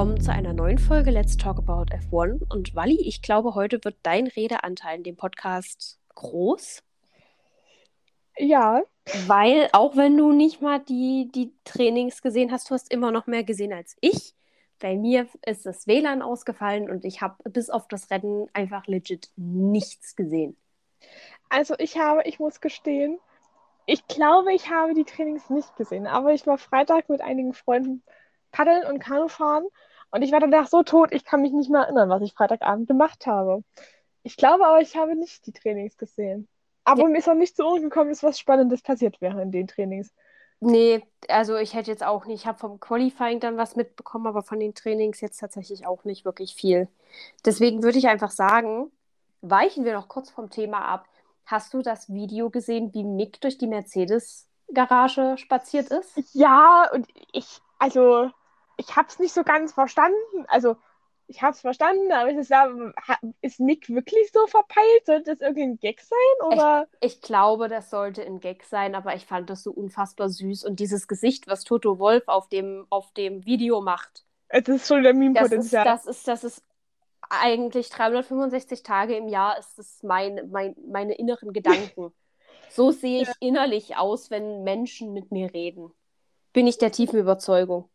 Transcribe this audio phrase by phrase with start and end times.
[0.00, 2.50] willkommen zu einer neuen Folge Let's Talk About F1.
[2.50, 6.82] Und Wally, ich glaube, heute wird dein Redeanteil in dem Podcast groß.
[8.38, 8.82] Ja.
[9.26, 13.26] Weil, auch wenn du nicht mal die, die Trainings gesehen hast, du hast immer noch
[13.26, 14.34] mehr gesehen als ich.
[14.78, 19.28] Bei mir ist das WLAN ausgefallen und ich habe bis auf das Rennen einfach legit
[19.36, 20.56] nichts gesehen.
[21.50, 23.18] Also ich habe, ich muss gestehen,
[23.84, 28.02] ich glaube, ich habe die Trainings nicht gesehen, aber ich war Freitag mit einigen Freunden
[28.50, 29.66] paddeln und Kanu fahren
[30.10, 32.88] und ich war danach so tot, ich kann mich nicht mehr erinnern, was ich Freitagabend
[32.88, 33.62] gemacht habe.
[34.22, 36.48] Ich glaube aber, ich habe nicht die Trainings gesehen.
[36.84, 37.08] Aber ja.
[37.08, 40.12] mir ist auch nicht zu Ohren gekommen, dass was Spannendes passiert wäre in den Trainings.
[40.60, 44.42] Nee, also ich hätte jetzt auch nicht, ich habe vom Qualifying dann was mitbekommen, aber
[44.42, 46.88] von den Trainings jetzt tatsächlich auch nicht wirklich viel.
[47.46, 48.90] Deswegen würde ich einfach sagen,
[49.40, 51.06] weichen wir noch kurz vom Thema ab.
[51.46, 56.20] Hast du das Video gesehen, wie Mick durch die Mercedes-Garage spaziert ist?
[56.34, 58.30] Ja, und ich, also,
[58.80, 60.46] ich habe es nicht so ganz verstanden.
[60.48, 60.76] Also,
[61.26, 62.50] ich habe es verstanden, aber ist,
[63.40, 65.06] ist Nick wirklich so verpeilt?
[65.06, 66.46] Sollte das irgendwie ein Gag sein?
[66.46, 66.88] Oder?
[67.00, 70.64] Ich, ich, glaube, das sollte ein Gag sein, aber ich fand das so unfassbar süß.
[70.64, 74.24] Und dieses Gesicht, was Toto Wolf auf dem, auf dem Video macht.
[74.48, 75.84] Es ist schon der Meme-Potenzial.
[75.84, 76.64] Das ist, das, ist, das ist
[77.28, 82.12] eigentlich 365 Tage im Jahr ist das mein, mein, meine inneren Gedanken.
[82.70, 85.92] so sehe ich innerlich aus, wenn Menschen mit mir reden.
[86.52, 87.88] Bin ich der tiefen Überzeugung.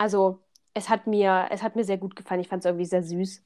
[0.00, 0.40] Also,
[0.72, 2.40] es hat mir, es hat mir sehr gut gefallen.
[2.40, 3.44] Ich fand es irgendwie sehr süß.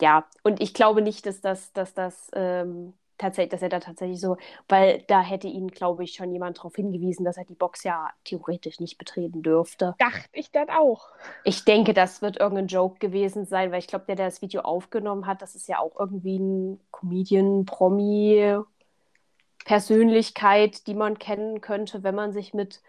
[0.00, 4.20] Ja, und ich glaube nicht, dass das, dass das ähm, tatsächlich, dass er da tatsächlich
[4.20, 4.36] so,
[4.68, 8.10] weil da hätte ihn, glaube ich, schon jemand darauf hingewiesen, dass er die Box ja
[8.24, 9.94] theoretisch nicht betreten dürfte.
[10.00, 11.10] Dachte ich dann auch.
[11.44, 14.62] Ich denke, das wird irgendein Joke gewesen sein, weil ich glaube, der, der das Video
[14.62, 18.58] aufgenommen hat, das ist ja auch irgendwie ein Comedian, Promi,
[19.64, 22.82] Persönlichkeit, die man kennen könnte, wenn man sich mit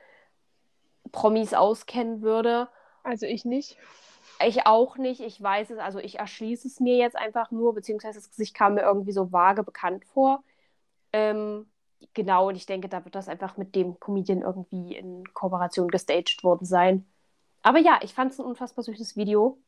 [1.12, 2.68] Promis auskennen würde.
[3.04, 3.78] Also ich nicht.
[4.46, 5.22] Ich auch nicht.
[5.22, 8.76] Ich weiß es, also ich erschließe es mir jetzt einfach nur, beziehungsweise das Gesicht kam
[8.76, 10.44] mir irgendwie so vage bekannt vor.
[11.14, 11.68] Ähm,
[12.14, 16.44] genau, und ich denke, da wird das einfach mit dem Comedian irgendwie in Kooperation gestaged
[16.44, 17.06] worden sein.
[17.64, 19.60] Aber ja, ich fand es ein unfassbar süßes Video.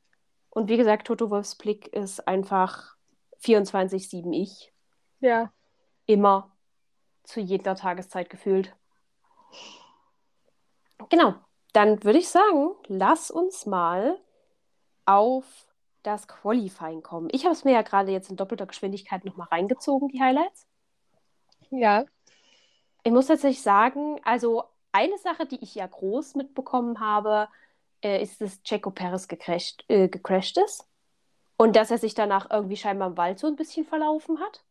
[0.49, 2.95] Und wie gesagt, Toto Wolfs Blick ist einfach
[3.43, 4.73] 24-7 ich.
[5.19, 5.51] Ja.
[6.05, 6.51] Immer.
[7.23, 8.75] Zu jeder Tageszeit gefühlt.
[11.09, 11.35] Genau
[11.73, 14.19] dann würde ich sagen, lass uns mal
[15.05, 15.45] auf
[16.03, 17.29] das Qualifying kommen.
[17.31, 20.65] Ich habe es mir ja gerade jetzt in doppelter Geschwindigkeit nochmal reingezogen, die Highlights.
[21.69, 22.05] Ja.
[23.03, 27.47] Ich muss tatsächlich sagen, also eine Sache, die ich ja groß mitbekommen habe,
[28.01, 30.87] äh, ist, dass Checo Perez gecrashed, äh, gecrashed ist.
[31.57, 34.63] Und dass er sich danach irgendwie scheinbar im Wald so ein bisschen verlaufen hat.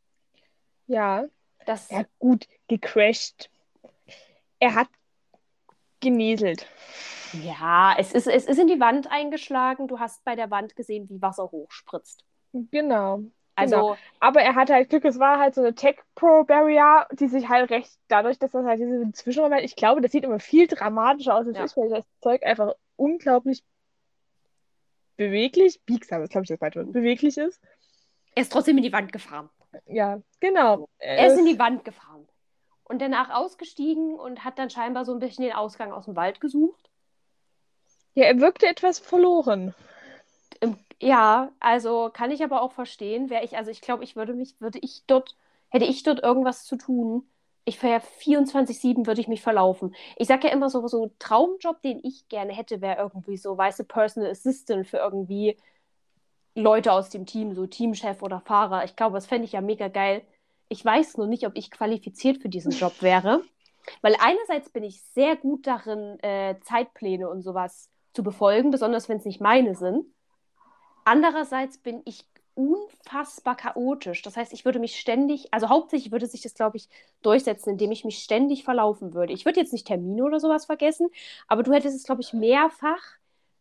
[0.86, 1.26] Ja.
[1.66, 3.50] Das ja, gut, gecrashed.
[4.58, 4.88] Er hat
[6.00, 6.66] genieselt.
[7.32, 9.88] Ja, es ist, es ist in die Wand eingeschlagen.
[9.88, 12.24] Du hast bei der Wand gesehen, wie Wasser hochspritzt.
[12.52, 13.22] Genau.
[13.54, 13.96] Also, genau.
[14.20, 17.48] aber er hatte halt Glück, es war halt so eine Tech Pro Barrier, die sich
[17.48, 21.34] halt recht, dadurch, dass das halt diese Zwischenräume, ich glaube, das sieht immer viel dramatischer
[21.34, 21.64] aus, als ja.
[21.64, 23.64] ist, weil das Zeug einfach unglaublich
[25.16, 27.60] beweglich, biegsam ist, glaube ich, das Wort, beweglich ist.
[28.36, 29.50] Er ist trotzdem in die Wand gefahren.
[29.86, 30.88] Ja, genau.
[30.98, 32.28] Er ist in die Wand gefahren
[32.88, 36.40] und danach ausgestiegen und hat dann scheinbar so ein bisschen den Ausgang aus dem Wald
[36.40, 36.90] gesucht.
[38.14, 39.74] Ja, er wirkte etwas verloren.
[41.00, 44.60] Ja, also kann ich aber auch verstehen, wäre ich, also ich glaube, ich würde mich,
[44.60, 45.36] würde ich dort,
[45.68, 47.28] hätte ich dort irgendwas zu tun,
[47.64, 49.94] ich wäre 24-7 würde ich mich verlaufen.
[50.16, 53.56] Ich sage ja immer so, so ein Traumjob, den ich gerne hätte, wäre irgendwie so,
[53.56, 55.56] weißt du, Personal Assistant für irgendwie
[56.54, 58.84] Leute aus dem Team, so Teamchef oder Fahrer.
[58.84, 60.22] Ich glaube, das fände ich ja mega geil.
[60.68, 63.42] Ich weiß nur nicht, ob ich qualifiziert für diesen Job wäre.
[64.02, 69.18] Weil einerseits bin ich sehr gut darin, äh, Zeitpläne und sowas zu befolgen, besonders wenn
[69.18, 70.04] es nicht meine sind.
[71.04, 74.20] Andererseits bin ich unfassbar chaotisch.
[74.22, 76.88] Das heißt, ich würde mich ständig, also hauptsächlich würde sich das, glaube ich,
[77.22, 79.32] durchsetzen, indem ich mich ständig verlaufen würde.
[79.32, 81.08] Ich würde jetzt nicht Termine oder sowas vergessen,
[81.46, 83.00] aber du hättest es, glaube ich, mehrfach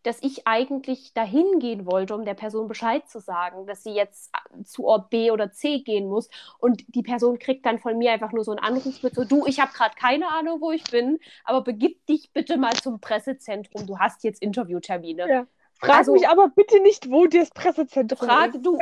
[0.07, 4.31] dass ich eigentlich dahin gehen wollte, um der Person Bescheid zu sagen, dass sie jetzt
[4.63, 6.29] zu Ort B oder C gehen muss.
[6.59, 9.45] Und die Person kriegt dann von mir einfach nur so einen Anruf mit so, du,
[9.45, 13.85] ich habe gerade keine Ahnung, wo ich bin, aber begib dich bitte mal zum Pressezentrum.
[13.85, 15.29] Du hast jetzt Interviewtermine.
[15.29, 15.47] Ja.
[15.73, 18.65] Frag also, mich aber bitte nicht, wo das Pressezentrum frag, ist.
[18.65, 18.79] Du,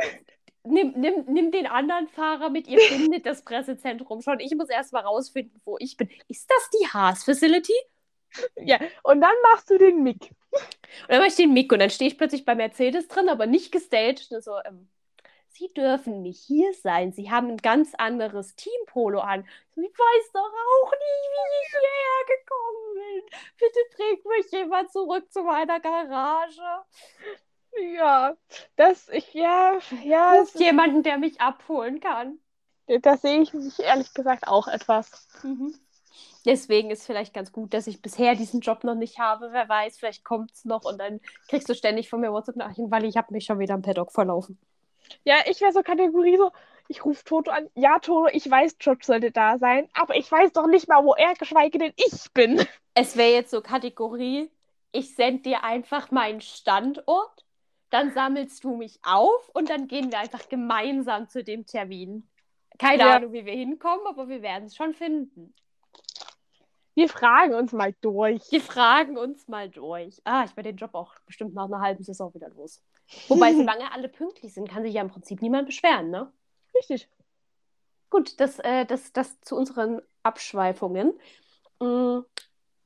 [0.62, 4.38] nimm, nimm, nimm den anderen Fahrer mit, ihr findet das Pressezentrum schon.
[4.38, 6.08] Ich muss erst mal rausfinden, wo ich bin.
[6.28, 7.74] Ist das die Haas-Facility?
[8.56, 10.30] Ja, und dann machst du den Mick.
[10.50, 13.46] Und dann mache ich den Mick und dann stehe ich plötzlich bei Mercedes drin, aber
[13.46, 14.32] nicht gestaged.
[14.32, 14.88] Und so, ähm,
[15.56, 17.12] Sie dürfen nicht hier sein.
[17.12, 19.46] Sie haben ein ganz anderes Teampolo an.
[19.74, 23.40] Ich weiß doch auch nicht, wie ich hierher gekommen bin.
[23.58, 26.84] Bitte trägt mich ich jemand zurück zu meiner Garage.
[27.94, 28.36] Ja,
[28.76, 32.38] das, ich, ja, ja, es, jemanden, der mich abholen kann.
[32.86, 35.26] das sehe ich mich ehrlich gesagt auch etwas.
[35.42, 35.74] Mhm.
[36.46, 39.48] Deswegen ist vielleicht ganz gut, dass ich bisher diesen Job noch nicht habe.
[39.52, 43.04] Wer weiß, vielleicht kommt es noch und dann kriegst du ständig von mir WhatsApp-Nachrichten, weil
[43.04, 44.58] ich habe mich schon wieder im Paddock verlaufen.
[45.24, 46.52] Ja, ich wäre so Kategorie so,
[46.88, 47.68] ich rufe Toto an.
[47.74, 51.14] Ja, Toto, ich weiß, Job sollte da sein, aber ich weiß doch nicht mal, wo
[51.14, 52.64] er, geschweige denn ich bin.
[52.94, 54.50] Es wäre jetzt so Kategorie,
[54.92, 57.44] ich sende dir einfach meinen Standort,
[57.90, 62.28] dann sammelst du mich auf und dann gehen wir einfach gemeinsam zu dem Termin.
[62.78, 63.16] Keine Ja.
[63.16, 65.54] Ahnung, wie wir hinkommen, aber wir werden es schon finden.
[66.96, 68.50] Wir fragen uns mal durch.
[68.50, 70.18] Wir fragen uns mal durch.
[70.24, 72.82] Ah, ich werde den Job auch bestimmt nach einer halben Saison wieder los.
[73.28, 76.32] Wobei, solange alle pünktlich sind, kann sich ja im Prinzip niemand beschweren, ne?
[76.74, 77.10] Richtig.
[78.08, 81.12] Gut, das, äh, das, das zu unseren Abschweifungen.
[81.80, 82.20] Mm,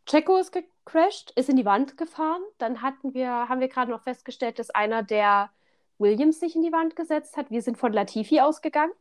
[0.07, 2.43] Checo ist gecrashed, ist in die Wand gefahren.
[2.59, 5.51] Dann hatten wir, haben wir gerade noch festgestellt, dass einer der
[5.99, 7.53] Williams sich in die Wand gesetzt hat.
[7.53, 8.93] Wir sind von Latifi ausgegangen.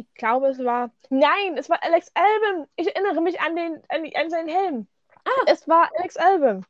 [0.00, 0.90] Ich glaube, es war.
[1.10, 2.66] Nein, es war Alex Albin.
[2.76, 4.86] Ich erinnere mich an, den, an, an seinen Helm.
[5.24, 5.30] Ah.
[5.46, 6.64] Es war Alex Albin.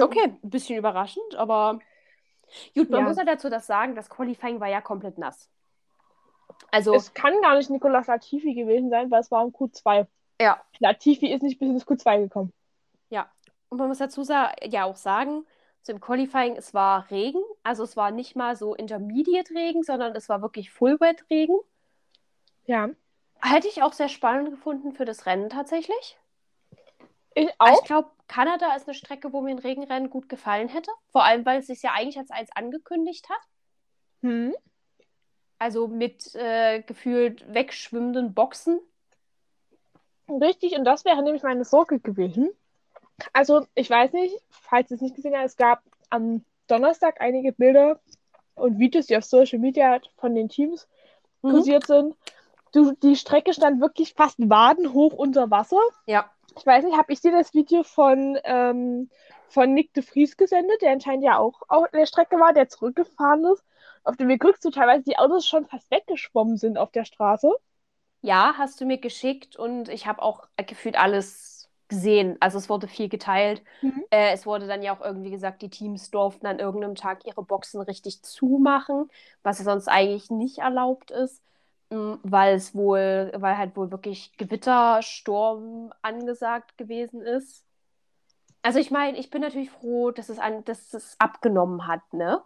[0.00, 1.78] Okay, ein bisschen überraschend, aber
[2.74, 3.06] gut, man Ja.
[3.06, 5.50] muss ja dazu das sagen, das Qualifying war ja komplett nass.
[6.70, 10.06] Also, Es kann gar nicht Nicolas Latifi gewesen sein, weil es war im Q2.
[10.40, 12.52] ja, Latifi ist nicht bis ins Q2 gekommen.
[13.10, 13.30] Ja,
[13.68, 15.46] und man muss dazu ja auch sagen,
[15.82, 20.28] so im Qualifying, es war Regen, also es war nicht mal so Intermediate-Regen, sondern es
[20.28, 21.56] war wirklich Full-Wet-Regen.
[22.66, 22.90] Ja.
[23.42, 26.18] Hätte ich auch sehr spannend gefunden für das Rennen tatsächlich.
[27.34, 27.80] Ich Also auch.
[27.82, 30.90] ich glaube, Kanada ist eine Strecke, wo mir ein Regenrennen gut gefallen hätte.
[31.12, 33.40] Vor allem, weil es sich ja eigentlich als eins angekündigt hat.
[34.22, 34.54] Hm.
[35.58, 38.80] Also mit äh, gefühlt wegschwimmenden Boxen.
[40.28, 42.50] Richtig, und das wäre nämlich meine Sorge gewesen.
[43.32, 47.52] Also, ich weiß nicht, falls ihr es nicht gesehen habt, es gab am Donnerstag einige
[47.52, 48.00] Bilder
[48.54, 50.88] und Videos, die auf Social Media von den Teams
[51.42, 51.50] Mhm.
[51.50, 52.16] kursiert sind.
[52.76, 55.80] Du, die Strecke stand wirklich fast wadenhoch unter Wasser.
[56.04, 56.30] Ja.
[56.58, 59.08] Ich weiß nicht, habe ich dir das Video von, ähm,
[59.48, 63.46] von Nick de Vries gesendet, der anscheinend ja auch auf der Strecke war, der zurückgefahren
[63.46, 63.64] ist.
[64.04, 67.50] Auf dem Weg rückst du teilweise die Autos schon fast weggeschwommen sind auf der Straße.
[68.20, 72.36] Ja, hast du mir geschickt und ich habe auch gefühlt alles gesehen.
[72.40, 73.62] Also es wurde viel geteilt.
[73.80, 74.04] Mhm.
[74.10, 77.42] Äh, es wurde dann ja auch irgendwie gesagt, die Teams durften an irgendeinem Tag ihre
[77.42, 79.08] Boxen richtig zumachen,
[79.42, 81.42] was ja sonst eigentlich nicht erlaubt ist,
[81.90, 87.64] weil es wohl, weil halt wohl wirklich Gewitter, Sturm angesagt gewesen ist.
[88.62, 92.42] Also ich meine, ich bin natürlich froh, dass es, an, dass es abgenommen hat, ne?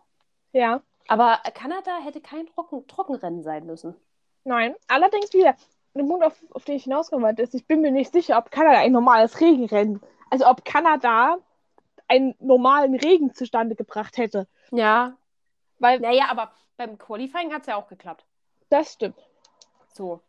[0.53, 0.83] Ja.
[1.09, 3.97] Aber Kanada hätte kein Trocken Trockenrennen sein müssen.
[4.45, 5.57] Nein, allerdings wieder,
[5.95, 8.51] der Punkt, auf, auf den ich hinauskommen wollte, ist, ich bin mir nicht sicher, ob
[8.51, 10.01] Kanada ein normales Regenrennen,
[10.31, 11.39] also ob Kanada
[12.09, 14.49] einen normalen Regen zustande gebracht hätte.
[14.73, 15.17] Ja,
[15.79, 18.25] Weil Naja, aber beim Qualifying hat es ja auch geklappt.
[18.69, 19.17] das stimmt.
[19.93, 20.23] So.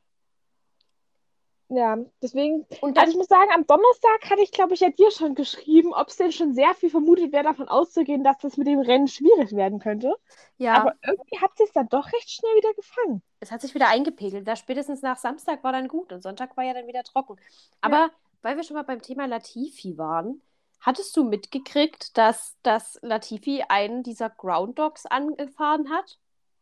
[1.69, 2.68] Ja, deswegen.
[2.81, 5.36] Und Also dann, ich muss sagen, am Donnerstag hatte ich, glaube ich, ja dir schon
[5.36, 8.80] geschrieben, ob es denn schon sehr viel vermutet wäre, davon auszugehen, dass das mit dem
[8.80, 10.15] Rennen schwierig werden könnte.
[10.58, 13.24] ja, Aber irgendwie hat es dann doch recht schnell wieder gefangen.
[13.39, 14.48] es hat sich wieder eingepegelt.
[14.48, 17.38] Da spätestens nach Samstag war dann gut und Sonntag war ja dann wieder trocken.
[17.82, 20.41] Aber weil wir schon mal beim Thema Latifi waren,
[20.80, 26.20] hattest du mitgekriegt, dass, dass Latifi einen dieser Ground Dogs angefahren hat?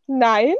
[0.08, 0.56] Nein.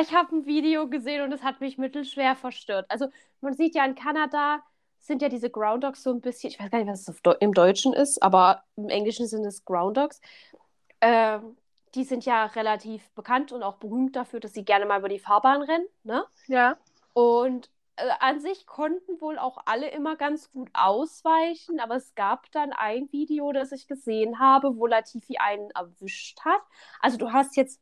[0.00, 2.86] Ich habe ein Video gesehen und es hat mich mittelschwer verstört.
[2.88, 3.08] Also
[3.40, 4.62] man sieht ja in Kanada
[4.98, 7.54] sind ja diese Ground Dogs so ein bisschen, ich weiß gar nicht, was es im
[7.54, 10.20] Deutschen ist, aber im Englischen sind es Ground Dogs.
[11.00, 11.56] Ähm,
[11.94, 15.18] die sind ja relativ bekannt und auch berühmt dafür, dass sie gerne mal über die
[15.18, 16.24] Fahrbahn rennen, ne?
[16.48, 16.76] Ja.
[17.12, 22.50] Und äh, an sich konnten wohl auch alle immer ganz gut ausweichen, aber es gab
[22.52, 26.60] dann ein Video, das ich gesehen habe, wo Latifi einen erwischt hat.
[27.00, 27.80] Also du hast jetzt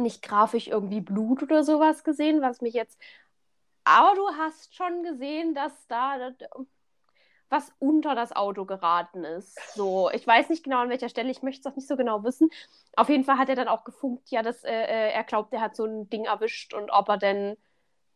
[0.00, 3.00] nicht grafisch irgendwie Blut oder sowas gesehen, was mich jetzt.
[3.84, 6.18] Aber du hast schon gesehen, dass da
[7.48, 9.58] was unter das Auto geraten ist.
[9.74, 12.22] So, ich weiß nicht genau an welcher Stelle, ich möchte es auch nicht so genau
[12.22, 12.48] wissen.
[12.96, 15.60] Auf jeden Fall hat er dann auch gefunkt, ja, dass äh, äh, er glaubt, er
[15.60, 17.56] hat so ein Ding erwischt und ob er denn,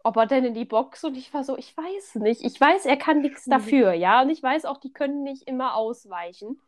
[0.04, 2.44] ob er denn in die Box und ich war so, ich weiß nicht.
[2.44, 3.50] Ich weiß, er kann nichts Mhm.
[3.50, 6.60] dafür, ja, und ich weiß auch, die können nicht immer ausweichen.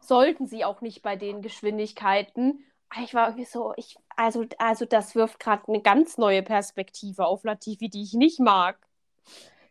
[0.00, 2.64] Sollten sie auch nicht bei den Geschwindigkeiten.
[2.90, 7.26] Aber Ich war irgendwie so, ich, also, also das wirft gerade eine ganz neue Perspektive
[7.26, 8.78] auf Latifi, die ich nicht mag.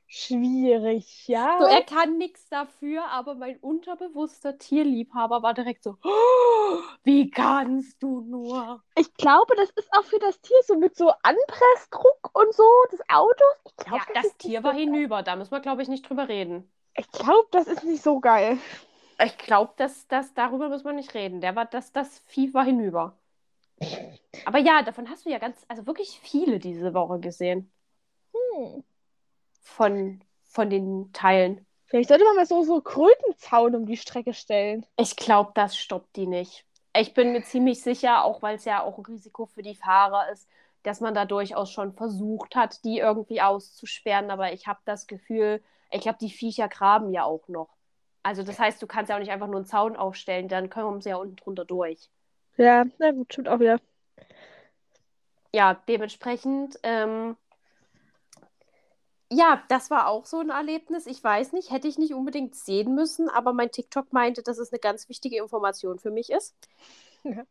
[0.07, 1.59] Schwierig, ja.
[1.59, 8.01] So, er kann nichts dafür, aber mein unterbewusster Tierliebhaber war direkt so, "Oh, wie kannst
[8.01, 8.83] du nur?
[8.95, 12.99] Ich glaube, das ist auch für das Tier so mit so Anpressdruck und so des
[13.09, 13.55] Autos.
[13.65, 16.27] Ich Ja, glaube, das ist Tier war hinüber, da müssen wir, glaube ich, nicht drüber
[16.27, 16.71] reden.
[16.95, 18.59] Ich glaube, das ist nicht so geil.
[19.23, 21.41] Ich glaube, dass, dass darüber müssen wir nicht reden.
[21.41, 23.17] Der war, das, das Vieh war hinüber.
[24.45, 27.71] Aber ja, davon hast du ja ganz, also wirklich viele diese Woche gesehen.
[28.33, 28.83] Hm.
[29.61, 31.65] Von, von den Teilen.
[31.85, 34.85] Vielleicht sollte man mal so, so Krötenzaun um die Strecke stellen.
[34.95, 36.65] Ich glaube, das stoppt die nicht.
[36.95, 40.29] Ich bin mir ziemlich sicher, auch weil es ja auch ein Risiko für die Fahrer
[40.31, 40.47] ist,
[40.83, 44.31] dass man da durchaus schon versucht hat, die irgendwie auszusperren.
[44.31, 47.69] Aber ich habe das Gefühl, ich glaube, die Viecher graben ja auch noch.
[48.23, 51.01] Also das heißt, du kannst ja auch nicht einfach nur einen Zaun aufstellen, dann kommen
[51.01, 52.09] sie ja unten drunter durch.
[52.57, 53.79] Ja, na gut, stimmt auch wieder.
[55.53, 57.37] Ja, dementsprechend, ähm,
[59.31, 61.05] ja, das war auch so ein Erlebnis.
[61.05, 64.71] Ich weiß nicht, hätte ich nicht unbedingt sehen müssen, aber mein TikTok meinte, dass es
[64.71, 66.55] eine ganz wichtige Information für mich ist.
[67.23, 67.43] Ja.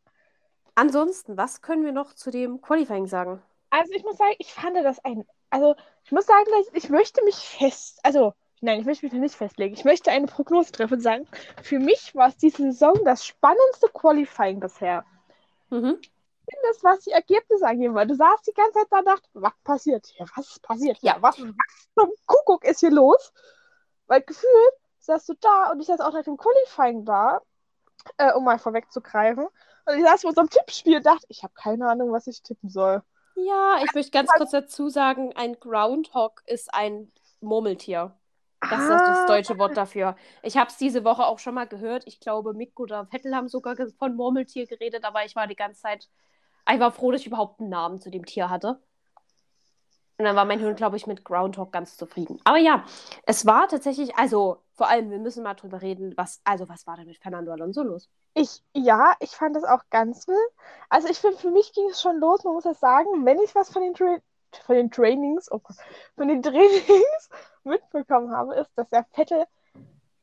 [0.74, 3.42] Ansonsten, was können wir noch zu dem Qualifying sagen?
[3.70, 5.26] Also ich muss sagen, ich fand das ein.
[5.50, 8.00] Also ich muss sagen, ich möchte mich fest.
[8.02, 9.74] Also, nein, ich möchte mich noch nicht festlegen.
[9.74, 11.28] Ich möchte eine Prognose treffen und sagen,
[11.62, 15.04] für mich war es diese Saison das spannendste Qualifying bisher.
[15.70, 16.00] Mhm.
[16.62, 19.52] Das, was die Ergebnisse angeben, weil du saßt die ganze Zeit da und dachtest, was
[19.64, 20.26] passiert hier?
[20.34, 20.96] Was ist passiert?
[20.98, 21.10] hier?
[21.10, 21.16] Ja.
[21.20, 23.32] was, was zum Kuckuck ist hier los?
[24.06, 27.42] Weil gefühlt saß du da und ich saß auch nach dem Qualifying da,
[28.16, 29.46] äh, um mal vorwegzugreifen.
[29.86, 32.70] Und ich saß vor unserem Tippspiel und dachte, ich habe keine Ahnung, was ich tippen
[32.70, 33.02] soll.
[33.34, 38.16] Ja, ich möchte ganz kurz dazu sagen, ein Groundhog ist ein Murmeltier.
[38.60, 40.16] Das ist das deutsche Wort dafür.
[40.42, 42.02] Ich habe es diese Woche auch schon mal gehört.
[42.06, 45.80] Ich glaube, Mick oder Vettel haben sogar von Murmeltier geredet, aber ich war die ganze
[45.80, 46.08] Zeit
[46.64, 48.80] einfach froh, dass ich überhaupt einen Namen zu dem Tier hatte.
[50.18, 52.40] Und dann war mein Hirn, glaube ich, mit Groundhog ganz zufrieden.
[52.42, 52.84] Aber ja,
[53.24, 56.96] es war tatsächlich, also vor allem, wir müssen mal drüber reden, was, also was war
[56.96, 58.08] denn mit Fernando Alonso los?
[58.34, 60.52] Ich, ja, ich fand das auch ganz wild.
[60.88, 63.54] Also ich finde, für mich ging es schon los, man muss das sagen, wenn ich
[63.54, 64.18] was von den, Tra
[64.64, 65.76] von den Trainings, oh Gott,
[66.16, 67.30] von den Trainings
[67.64, 69.46] mitbekommen habe, ist, dass der Vettel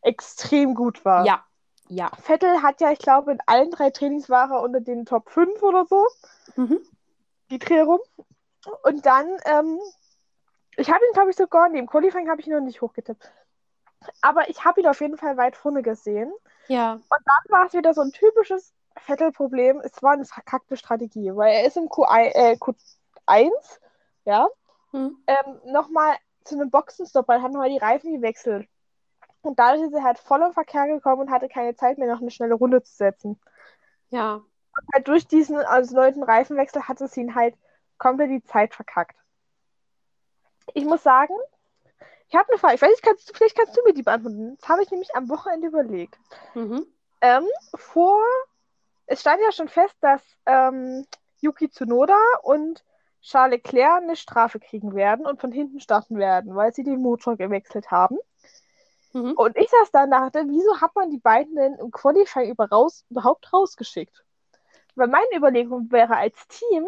[0.02, 1.26] extrem gut war.
[1.26, 1.44] Ja,
[1.88, 2.12] ja.
[2.22, 5.62] Vettel hat ja, ich glaube, in allen drei Trainings war er unter den Top 5
[5.64, 6.06] oder so,
[6.56, 6.80] Mhm.
[7.52, 8.00] die Dreh rum.
[8.84, 9.80] Und dann, ähm,
[10.78, 13.32] ich habe ihn, glaube ich, sogar, im Qualifying habe ich ihn noch nicht hochgetippt.
[14.22, 16.32] Aber ich habe ihn auf jeden Fall weit vorne gesehen.
[16.68, 17.00] Ja.
[17.10, 19.82] dann war es wieder so ein typisches Vettel-Problem.
[19.84, 23.80] Es war eine verkackte Strategie, weil er ist im Q1, äh, Q1
[24.26, 24.48] ja,
[24.92, 25.18] Hm.
[25.28, 28.68] ähm, nochmal zu einem Boxenstopp, weil hat nochmal die Reifen gewechselt.
[29.42, 32.22] Und dadurch ist er halt voll im Verkehr gekommen und hatte keine Zeit mehr, noch
[32.22, 33.40] eine schnelle Runde zu setzen.
[34.10, 34.36] Ja.
[34.36, 37.56] Und halt durch diesen also neunten Reifenwechsel hat es ihn halt
[37.98, 39.16] komplett die Zeit verkackt.
[40.74, 41.36] Ich muss sagen,
[42.28, 42.76] ich habe eine Frage.
[42.76, 44.58] Ich weiß nicht, kannst du, vielleicht kannst du mir die beantworten.
[44.60, 46.18] Das habe ich nämlich am Wochenende überlegt.
[46.54, 46.86] Mhm.
[47.22, 48.24] Ähm, vor,
[49.06, 51.06] es stand ja schon fest, dass ähm,
[51.40, 52.84] Yuki Tsunoda und
[53.26, 57.38] Charles Leclerc eine Strafe kriegen werden und von hinten starten werden, weil sie den Motor
[57.38, 58.18] gewechselt haben.
[59.14, 59.32] Mhm.
[59.32, 62.70] Und ich saß da und dachte, wieso hat man die beiden denn im Qualifying über
[62.70, 64.24] raus, überhaupt rausgeschickt?
[64.94, 66.86] Weil meine Überlegung wäre als Team,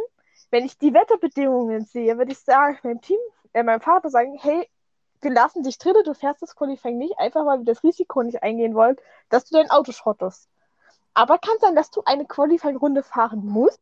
[0.52, 3.18] wenn ich die Wetterbedingungen sehe, würde ich sagen, meinem Team,
[3.54, 4.70] äh, meinem Vater sagen, hey,
[5.22, 8.44] wir lassen dich dritte, du fährst das Qualifying nicht, einfach weil wir das Risiko nicht
[8.44, 8.98] eingehen wollen,
[9.30, 10.48] dass du dein Auto schrottest.
[11.16, 13.82] Aber kann sein, dass du eine Qualifying-Runde fahren musst.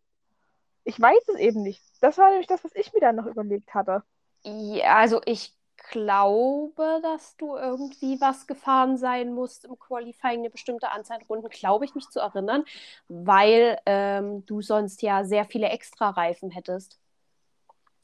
[0.85, 1.83] Ich weiß es eben nicht.
[2.05, 4.03] Das war nämlich das, was ich mir dann noch überlegt hatte.
[4.43, 5.55] Ja, also ich
[5.91, 11.49] glaube, dass du irgendwie was gefahren sein musst im Qualifying, eine bestimmte Anzahl an Runden,
[11.49, 12.63] glaube ich, mich zu erinnern,
[13.07, 16.99] weil ähm, du sonst ja sehr viele Extra-Reifen hättest,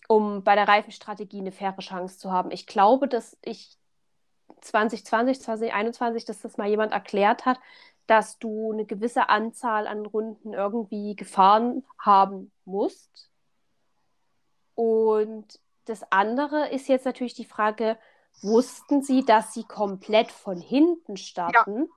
[0.08, 2.50] um bei der Reifenstrategie eine faire Chance zu haben.
[2.50, 3.78] Ich glaube, dass ich
[4.62, 7.60] 2020, 2021, dass das mal jemand erklärt hat,
[8.08, 13.31] dass du eine gewisse Anzahl an Runden irgendwie gefahren haben musst.
[14.76, 17.98] Und das andere ist jetzt natürlich die Frage,
[18.42, 21.90] wussten Sie, dass Sie komplett von hinten starten?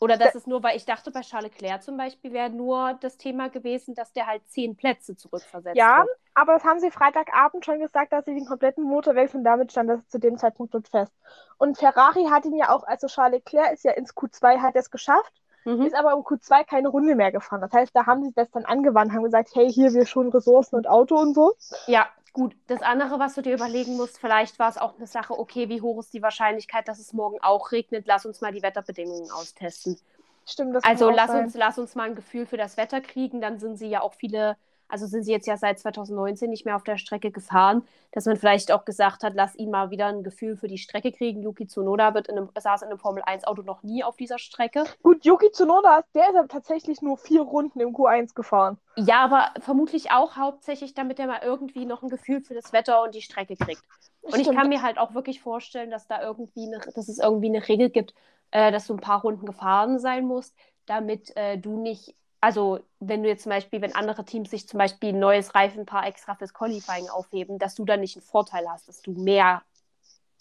[0.00, 3.18] Oder dass es nur, weil ich dachte, bei Charles Leclerc zum Beispiel wäre nur das
[3.18, 6.18] Thema gewesen, dass der halt zehn Plätze zurückversetzt Ja, wird.
[6.34, 9.70] aber das haben sie Freitagabend schon gesagt, dass sie den kompletten Motor wechseln und damit
[9.70, 11.12] stand das zu dem Zeitpunkt dort fest.
[11.56, 14.80] Und Ferrari hat ihn ja auch, also Charles Leclerc ist ja ins Q2, hat er
[14.80, 15.32] es geschafft,
[15.64, 15.82] Mhm.
[15.82, 17.60] ist aber im Q2 keine Runde mehr gefahren.
[17.60, 20.76] Das heißt, da haben sie das dann angewandt, haben gesagt, hey, hier, wir schon Ressourcen
[20.76, 21.54] und Auto und so.
[21.86, 22.56] Ja, gut.
[22.66, 25.80] Das andere, was du dir überlegen musst, vielleicht war es auch eine Sache, okay, wie
[25.80, 28.06] hoch ist die Wahrscheinlichkeit, dass es morgen auch regnet?
[28.06, 29.98] Lass uns mal die Wetterbedingungen austesten.
[30.46, 31.44] Stimmt, das Also lass sein.
[31.44, 33.40] uns, lass uns mal ein Gefühl für das Wetter kriegen.
[33.40, 34.56] Dann sind sie ja auch viele
[34.92, 37.82] also sind sie jetzt ja seit 2019 nicht mehr auf der Strecke gefahren,
[38.12, 41.12] dass man vielleicht auch gesagt hat, lass ihn mal wieder ein Gefühl für die Strecke
[41.12, 41.42] kriegen.
[41.42, 44.84] Yuki Tsunoda wird in einem, saß in einem Formel-1-Auto noch nie auf dieser Strecke.
[45.02, 48.76] Gut, Yuki Tsunoda, der ist aber tatsächlich nur vier Runden im Q1 gefahren.
[48.96, 53.02] Ja, aber vermutlich auch hauptsächlich, damit er mal irgendwie noch ein Gefühl für das Wetter
[53.02, 53.82] und die Strecke kriegt.
[54.20, 57.48] Und ich kann mir halt auch wirklich vorstellen, dass da irgendwie eine, dass es irgendwie
[57.48, 58.12] eine Regel gibt,
[58.50, 63.22] äh, dass du ein paar Runden gefahren sein musst, damit äh, du nicht, also wenn
[63.22, 66.52] du jetzt zum Beispiel, wenn andere Teams sich zum Beispiel ein neues Reifenpaar extra fürs
[66.52, 69.62] Qualifying aufheben, dass du dann nicht einen Vorteil hast, dass du mehr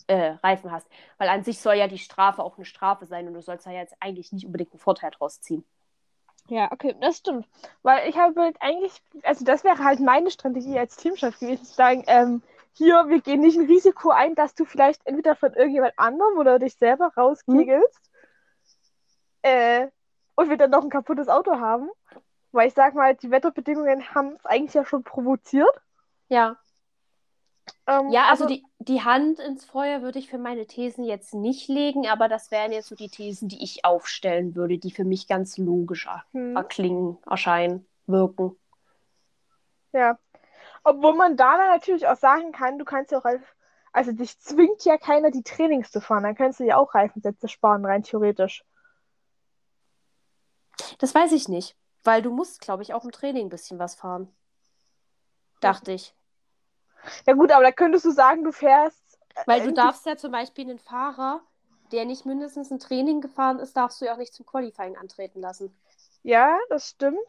[0.07, 0.87] äh, Reifen hast.
[1.19, 3.71] Weil an sich soll ja die Strafe auch eine Strafe sein und du sollst da
[3.71, 5.63] jetzt eigentlich nicht unbedingt einen Vorteil draus ziehen.
[6.47, 7.47] Ja, okay, das stimmt.
[7.83, 11.75] Weil ich habe halt eigentlich, also das wäre halt meine Strategie als Teamchef gewesen, zu
[11.75, 12.41] sagen, ähm,
[12.73, 16.57] hier, wir gehen nicht ein Risiko ein, dass du vielleicht entweder von irgendjemand anderem oder
[16.57, 18.01] dich selber rauskegelst.
[19.45, 19.51] Hm.
[19.51, 19.87] Äh,
[20.35, 21.89] und wir dann noch ein kaputtes Auto haben.
[22.51, 25.73] Weil ich sag mal, die Wetterbedingungen haben es eigentlich ja schon provoziert.
[26.27, 26.57] Ja.
[27.87, 31.33] Ähm, ja, also, also die, die Hand ins Feuer würde ich für meine Thesen jetzt
[31.33, 35.05] nicht legen, aber das wären jetzt so die Thesen, die ich aufstellen würde, die für
[35.05, 36.55] mich ganz logisch hm.
[36.55, 38.55] erklingen, erscheinen, wirken.
[39.93, 40.17] Ja.
[40.83, 43.43] Obwohl man da dann natürlich auch sagen kann, du kannst ja auch als,
[43.93, 46.23] also dich zwingt ja keiner, die Trainings zu fahren.
[46.23, 48.63] Dann kannst du ja auch Reifensätze sparen, rein theoretisch.
[50.99, 53.95] Das weiß ich nicht, weil du musst, glaube ich, auch im Training ein bisschen was
[53.95, 54.33] fahren.
[55.59, 56.13] Dachte ich.
[57.25, 59.19] Ja gut, aber da könntest du sagen, du fährst.
[59.35, 61.41] Äh, weil du darfst ja zum Beispiel einen Fahrer,
[61.91, 65.41] der nicht mindestens ein Training gefahren ist, darfst du ja auch nicht zum Qualifying antreten
[65.41, 65.75] lassen.
[66.23, 67.19] Ja, das stimmt.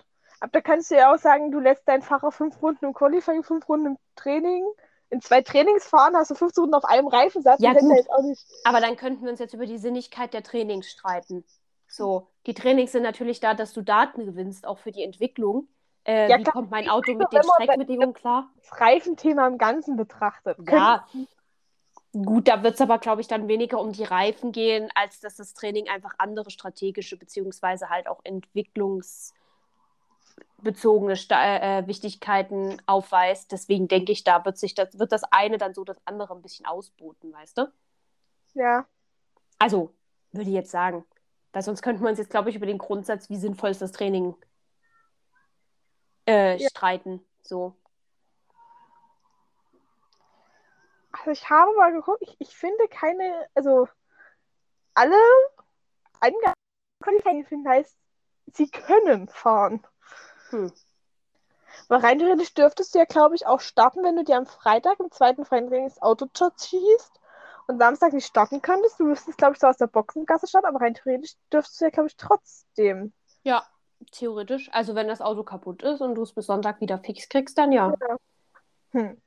[0.40, 3.44] Aber da kannst du ja auch sagen, du lässt deinen Fahrer fünf Runden im Qualifying,
[3.44, 4.64] fünf Runden im Training.
[5.11, 7.61] In zwei Trainings fahren, hast du 15 Runden auf einem Reifensatz.
[7.61, 7.92] Ja, gut.
[8.64, 11.44] Aber dann könnten wir uns jetzt über die Sinnigkeit der Trainings streiten.
[11.92, 15.68] So, die Trainings sind natürlich da, dass du Daten gewinnst, auch für die Entwicklung.
[16.04, 16.54] Äh, ja, wie klar.
[16.54, 18.50] kommt mein Auto mit den Streckbedingungen klar?
[18.56, 20.56] Das Reifenthema im Ganzen betrachtet.
[20.68, 21.06] Ja,
[22.14, 25.37] Gut, da wird es aber, glaube ich, dann weniger um die Reifen gehen, als dass
[25.37, 29.33] das Training einfach andere strategische beziehungsweise halt auch Entwicklungs-
[30.59, 33.50] bezogene äh, Wichtigkeiten aufweist.
[33.50, 36.42] Deswegen denke ich, da wird sich das, wird das eine dann so das andere ein
[36.42, 37.72] bisschen ausboten, weißt du?
[38.55, 38.87] Ja.
[39.59, 39.94] Also,
[40.33, 41.05] würde ich jetzt sagen.
[41.52, 43.92] Weil sonst könnten wir uns jetzt, glaube ich, über den Grundsatz, wie sinnvoll ist das
[43.92, 44.34] Training,
[46.26, 46.68] äh, ja.
[46.70, 47.24] streiten.
[47.42, 47.76] So.
[51.12, 53.86] Also ich habe mal geguckt, ich, ich finde keine, also
[54.94, 55.16] alle
[56.20, 57.96] Angaben finden heißt,
[58.54, 59.86] sie können fahren.
[60.50, 60.72] Hm.
[61.88, 65.00] Weil rein theoretisch dürftest du ja, glaube ich, auch starten, wenn du dir am Freitag
[65.00, 67.20] im zweiten freien Training das Auto schießt
[67.66, 68.98] und Samstag nicht starten könntest.
[68.98, 71.90] Du müsstest, glaube ich, so aus der Boxengasse starten, aber rein theoretisch dürftest du ja,
[71.90, 73.12] glaube ich, trotzdem.
[73.44, 73.64] Ja,
[74.11, 74.70] theoretisch.
[74.72, 77.72] Also wenn das Auto kaputt ist und du es bis Sonntag wieder fix kriegst, dann
[77.72, 77.94] ja.
[78.01, 78.16] ja.
[78.92, 79.20] Hm.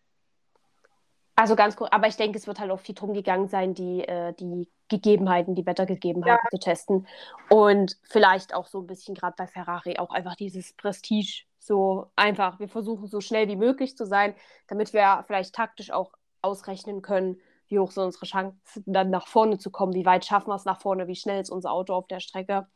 [1.37, 4.07] Also ganz cool, aber ich denke, es wird halt auch viel drum gegangen sein, die,
[4.07, 6.49] äh, die Gegebenheiten, die Wettergegebenheiten ja.
[6.49, 7.07] zu testen.
[7.49, 11.43] Und vielleicht auch so ein bisschen gerade bei Ferrari auch einfach dieses Prestige.
[11.59, 14.33] So einfach, wir versuchen so schnell wie möglich zu sein,
[14.67, 19.57] damit wir vielleicht taktisch auch ausrechnen können, wie hoch sind unsere Chancen, dann nach vorne
[19.57, 22.07] zu kommen, wie weit schaffen wir es nach vorne, wie schnell ist unser Auto auf
[22.07, 22.67] der Strecke.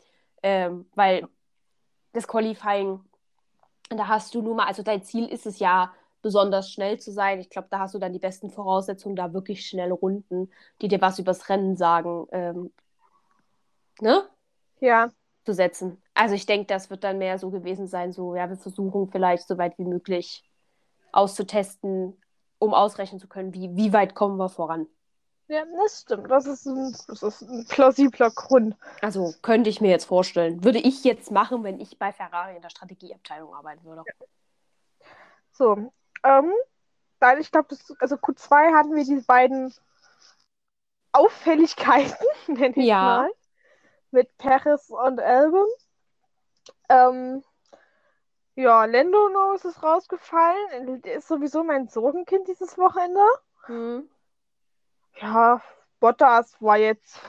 [0.44, 1.28] Ähm, weil
[2.14, 3.02] das Qualifying,
[3.90, 7.40] da hast du nur mal, also dein Ziel ist es ja, besonders schnell zu sein.
[7.40, 11.02] Ich glaube, da hast du dann die besten Voraussetzungen, da wirklich schnelle Runden, die dir
[11.02, 12.74] was übers Rennen sagen, ähm,
[14.02, 14.28] ne?
[14.80, 15.10] Ja.
[15.46, 16.02] Zu setzen.
[16.14, 19.48] Also ich denke, das wird dann mehr so gewesen sein, so, ja, wir versuchen vielleicht
[19.48, 20.44] so weit wie möglich
[21.12, 22.22] auszutesten,
[22.60, 24.88] um ausrechnen zu können, wie, wie weit kommen wir voran.
[25.48, 26.30] Ja, das stimmt.
[26.30, 28.76] Das ist, ein, das ist ein plausibler Grund.
[29.02, 30.64] Also könnte ich mir jetzt vorstellen.
[30.64, 34.04] Würde ich jetzt machen, wenn ich bei Ferrari in der Strategieabteilung arbeiten würde.
[34.06, 34.28] Ja.
[35.52, 35.92] So,
[36.24, 36.54] ähm,
[37.20, 39.74] dann, ich glaube, also Q2 hatten wir diese beiden
[41.14, 43.02] Auffälligkeiten, nenne ich ja.
[43.02, 43.32] mal,
[44.12, 45.68] mit Paris und Albon.
[46.90, 47.44] Ähm,
[48.60, 51.02] ja, Lando Norris ist rausgefallen.
[51.02, 53.22] Der ist sowieso mein Sorgenkind dieses Wochenende.
[53.68, 54.10] Mhm.
[55.22, 55.62] Ja,
[56.02, 57.20] Bottas war jetzt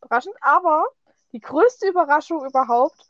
[0.00, 0.86] überraschend, aber
[1.32, 3.08] die größte Überraschung überhaupt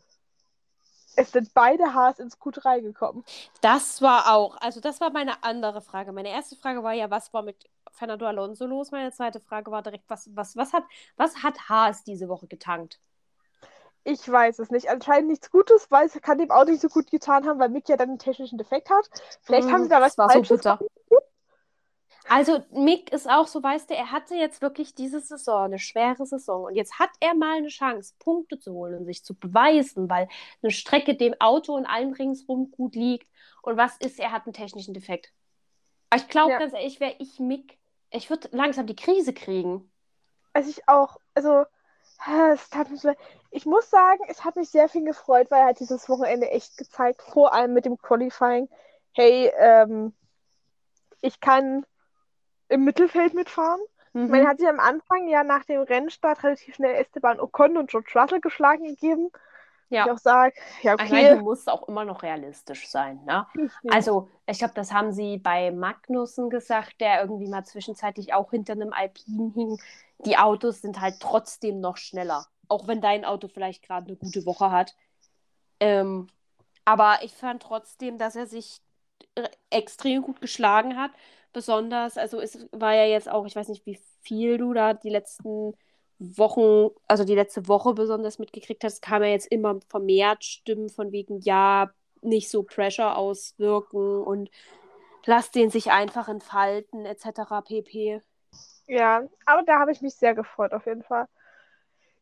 [1.15, 3.23] es sind beide Haas ins Q3 gekommen.
[3.61, 6.11] Das war auch, also das war meine andere Frage.
[6.11, 8.93] Meine erste Frage war ja, was war mit Fernando Alonso los?
[8.93, 10.85] Meine zweite Frage war direkt, was, was, was, hat,
[11.17, 12.99] was hat Haas diese Woche getankt?
[14.05, 14.91] Ich weiß es nicht.
[14.91, 17.89] Anscheinend nichts Gutes, weil es kann dem auch nicht so gut getan haben, weil Mick
[17.89, 19.09] ja dann einen technischen Defekt hat.
[19.43, 20.79] Vielleicht mm, haben sie da was Falsches so
[22.29, 26.25] also Mick ist auch so, weißt du, er hatte jetzt wirklich diese Saison, eine schwere
[26.25, 26.65] Saison.
[26.65, 30.29] Und jetzt hat er mal eine Chance, Punkte zu holen und sich zu beweisen, weil
[30.63, 33.27] eine Strecke dem Auto und allem ringsrum gut liegt.
[33.63, 35.33] und was ist, er hat einen technischen Defekt.
[36.11, 36.59] Aber ich glaube Ja.
[36.59, 37.79] ganz ehrlich, wäre ich Mick,
[38.11, 39.91] ich würde langsam die Krise kriegen.
[40.53, 41.65] Also ich auch, also
[42.53, 43.19] es tat mir so leid.
[43.51, 46.77] Ich muss sagen, es hat mich sehr viel gefreut, weil er hat dieses Wochenende echt
[46.77, 48.69] gezeigt, vor allem mit dem Qualifying,
[49.13, 50.15] hey, ähm,
[51.21, 51.85] ich kann
[52.69, 53.81] im Mittelfeld mitfahren.
[54.13, 54.35] Mhm.
[54.35, 58.13] Er hat sich am Anfang ja nach dem Rennstart relativ schnell Esteban Ocon und George
[58.15, 59.31] Russell geschlagen gegeben.
[59.89, 60.05] ja.
[60.05, 61.39] Ich auch sage, ja, Ich meine, okay.
[61.39, 63.47] du musst auch immer noch realistisch sein, ne?
[63.89, 68.75] Also, ich glaube, das haben sie bei Magnussen gesagt, der irgendwie mal zwischenzeitlich auch hinter
[68.75, 69.79] einem Alpin hing.
[70.25, 72.47] Die Autos sind halt trotzdem noch schneller.
[72.69, 74.95] Auch wenn dein Auto vielleicht gerade eine gute Woche hat.
[75.81, 76.29] Ähm,
[76.85, 78.81] aber ich fand trotzdem, dass er sich
[79.35, 81.11] äh, extrem gut geschlagen hat.
[81.53, 85.11] Besonders, also es war ja jetzt auch, ich weiß nicht, wie viel du da die
[85.11, 85.75] letzten
[86.19, 91.13] Wochen, also die letzte Woche besonders mitgekriegt hast, kam ja jetzt immer vermehrt Stimmen von
[91.13, 91.91] wegen, ja,
[92.23, 94.51] nicht so Pressure auswirken und
[95.27, 97.63] lass den sich einfach entfalten, etc.
[97.65, 98.21] pp.
[98.87, 101.29] Ja, aber da habe ich mich sehr gefreut, auf jeden Fall.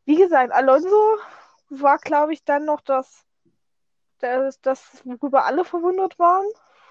[0.04, 1.18] Wie gesagt, Alonso
[1.68, 3.24] war, glaube ich, dann noch das,
[4.18, 6.46] das, das, worüber alle verwundert waren.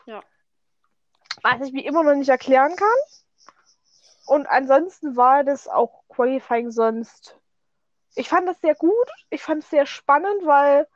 [0.06, 0.22] Ja.
[1.44, 2.88] Was ich mir immer noch nicht erklären kann.
[4.26, 7.38] Und ansonsten war das auch Qualifying sonst.
[8.16, 9.10] Ich fand das sehr gut.
[9.30, 10.88] Ich fand es sehr spannend, weil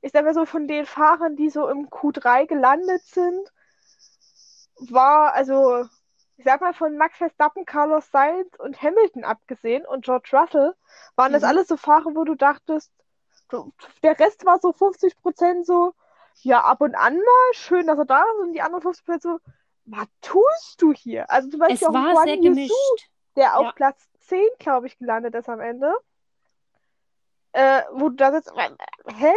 [0.00, 3.52] ich sag mal so, von den Fahrern, die so im Q3 gelandet sind,
[4.90, 5.86] war, also,
[6.38, 10.74] ich sag mal, von Max Verstappen, Carlos Sainz und Hamilton abgesehen und George Russell,
[11.16, 11.48] waren das Mhm.
[11.48, 12.92] alles so Fahrer, wo du dachtest,
[13.48, 13.72] du,
[14.02, 15.94] der Rest war so 50% so,
[16.42, 19.38] ja, ab und an mal, schön, dass er da ist, und die anderen 50% so,
[19.86, 21.28] was tust du hier?
[21.30, 23.08] Also zum Es Beispiel auch war sehr gemischt.
[23.36, 23.74] Der auf Ja.
[23.74, 25.92] Platz 10, glaube ich, gelandet ist am Ende.
[27.52, 28.52] Äh, wo du da sitzt,
[29.06, 29.32] hä?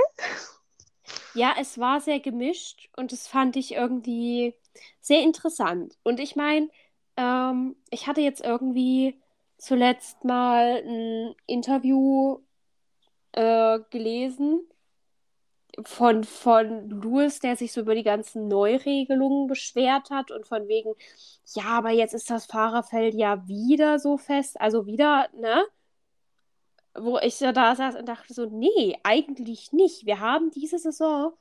[1.34, 4.54] Ja, es war sehr gemischt und das fand ich irgendwie
[5.00, 5.98] sehr interessant.
[6.04, 6.70] Und ich meine,
[7.18, 9.20] ähm, ich hatte jetzt irgendwie
[9.58, 12.40] zuletzt mal ein Interview
[13.34, 14.62] äh, gelesen
[15.86, 20.94] von, von Louis, der sich so über die ganzen Neuregelungen beschwert hat und von wegen,
[21.54, 25.64] ja, aber jetzt ist das Fahrerfeld ja wieder so fest, also wieder, ne?
[26.94, 30.06] Wo ich da saß und dachte so, nee, eigentlich nicht.
[30.06, 31.34] Wir haben diese Saison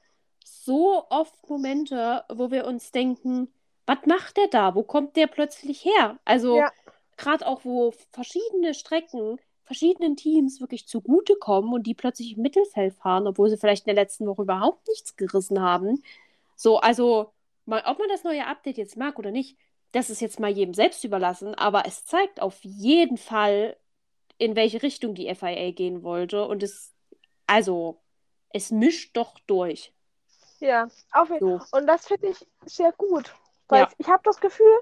[0.44, 3.48] so oft Momente, wo wir uns denken,
[3.86, 4.74] was macht der da?
[4.74, 6.18] Wo kommt der plötzlich her?
[6.24, 6.72] Also Ja.
[7.16, 13.28] gerade auch, wo verschiedene Strecken verschiedenen Teams wirklich zugutekommen und die plötzlich im Mittelfeld fahren,
[13.28, 16.02] obwohl sie vielleicht in der letzten Woche überhaupt nichts gerissen haben.
[16.56, 17.32] So, also,
[17.66, 19.56] mal, ob man das neue Update jetzt mag oder nicht,
[19.92, 23.76] das ist jetzt mal jedem selbst überlassen, aber es zeigt auf jeden Fall,
[24.38, 26.94] in welche Richtung die FIA gehen wollte und es,
[27.46, 28.00] also,
[28.50, 29.92] es mischt doch durch.
[30.60, 31.60] Ja, auf jeden So.
[31.72, 33.34] Und das finde ich sehr gut.
[33.70, 33.88] Weil Ja.
[33.98, 34.78] ich habe das Gefühl,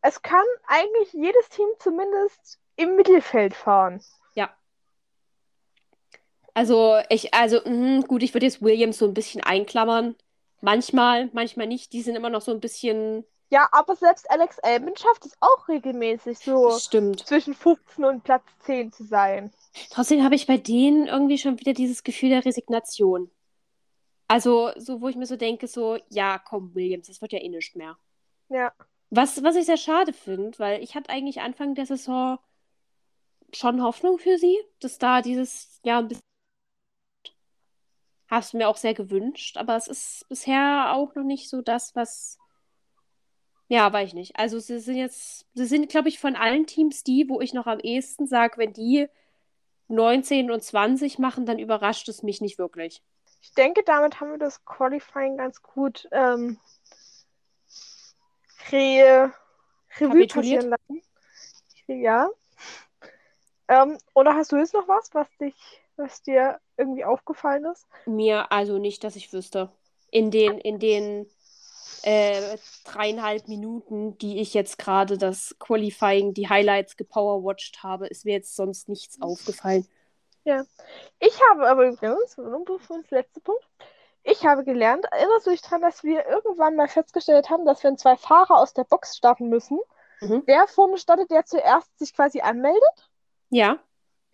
[0.00, 4.02] es kann eigentlich jedes Team zumindest im Mittelfeld fahren.
[6.54, 10.16] Also, ich, also, mh, gut, ich würde jetzt Williams so ein bisschen einklammern.
[10.60, 11.92] Manchmal, manchmal nicht.
[11.92, 13.24] Die sind immer noch so ein bisschen.
[13.48, 17.26] Ja, aber selbst Alex Albon schafft es auch regelmäßig, so stimmt.
[17.26, 19.50] zwischen 15 und Platz 10 zu sein.
[19.90, 23.30] Trotzdem habe ich bei denen irgendwie schon wieder dieses Gefühl der Resignation.
[24.28, 27.48] Also, so, wo ich mir so denke, so, ja, komm, Williams, das wird ja eh
[27.48, 27.96] nicht mehr.
[28.52, 28.72] Ja.
[29.08, 32.38] Was, was ich sehr schade finde, weil ich hatte eigentlich Anfang der Saison
[33.54, 36.22] schon Hoffnung für sie, dass da dieses Jahr ein bisschen.
[38.30, 41.94] Habe es mir auch sehr gewünscht, aber es ist bisher auch noch nicht so das,
[41.94, 42.38] was.
[43.68, 44.36] Ja, weiß ich nicht.
[44.36, 47.66] Also, sie sind jetzt, sie sind, glaube ich, von allen Teams die, wo ich noch
[47.66, 49.08] am ehesten sage, wenn die
[49.88, 53.02] 19 und 20 machen, dann überrascht es mich nicht wirklich.
[53.40, 56.58] Ich denke, damit haben wir das Qualifying ganz gut ähm,
[58.70, 59.32] re
[59.98, 61.02] Revue passieren lassen.
[61.86, 62.30] Ja.
[63.68, 65.54] Ähm, oder hast du jetzt noch was, was dich,
[65.96, 67.86] was dir irgendwie aufgefallen ist?
[68.06, 69.70] Mir also nicht, dass ich wüsste.
[70.10, 71.26] In den, in den
[72.02, 78.32] äh, dreieinhalb Minuten, die ich jetzt gerade das Qualifying, die Highlights gepowerwatcht habe, ist mir
[78.32, 79.86] jetzt sonst nichts aufgefallen.
[80.44, 83.64] Ich habe aber übrigens, für uns letzte Punkt,
[84.24, 87.98] ich habe gelernt, erinnerst du dich daran, dass wir irgendwann mal festgestellt haben, dass wenn
[87.98, 89.78] zwei Fahrer aus der Box starten müssen,
[90.20, 90.46] Mhm.
[90.46, 93.10] der vorne startet, der zuerst sich quasi anmeldet?
[93.50, 93.78] Ja,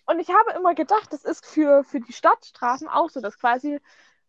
[0.07, 3.81] Und ich habe immer gedacht, das ist für, für die Stadtstrafen auch so, dass quasi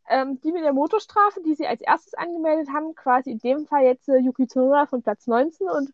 [0.09, 3.83] ähm, die mit der Motorstrafe, die sie als erstes angemeldet haben, quasi in dem Fall
[3.83, 5.93] jetzt äh, Yuki Tsunoda von Platz 19 und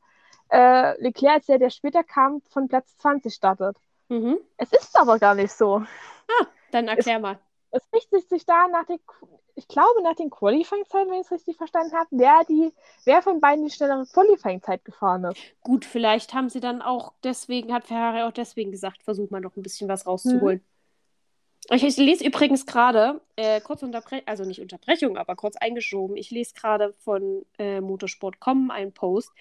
[0.49, 3.77] äh, Leclerc, als der, der später kam, von Platz 20 startet.
[4.09, 4.39] mhm.
[4.57, 5.83] Es ist aber gar nicht so.
[6.71, 7.39] Dann erklär mal.
[7.75, 8.99] Es richtet sich da nach den,
[9.55, 12.71] ich glaube, nach den Qualifying-Zeiten, wenn ich es richtig verstanden habe, wer, die,
[13.03, 15.41] wer von beiden die schnellere Qualifying-Zeit gefahren ist.
[15.61, 19.57] Gut, vielleicht haben sie dann auch deswegen, hat Ferrari auch deswegen gesagt, versuch mal noch
[19.57, 20.63] ein bisschen was rauszuholen.
[21.69, 26.15] Ich, ich lese übrigens gerade, äh, kurz Unterbrechung, also nicht Unterbrechung, aber kurz eingeschoben.
[26.15, 29.31] Ich lese gerade von äh, Motorsport.com einen Post,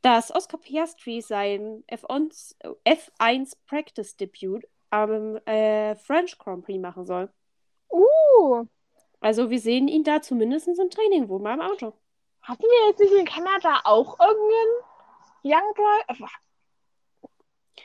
[0.00, 2.54] dass Oscar Piastri sein F1,
[2.86, 7.28] F1 Practice Debut am äh, French Grand Prix machen soll.
[7.92, 8.64] Uh,
[9.20, 11.92] Also wir sehen ihn da zumindest im Training wohl mal im Auto.
[12.42, 14.74] hatten wir jetzt nicht in Kanada auch irgendeinen
[15.44, 16.28] Young Driver?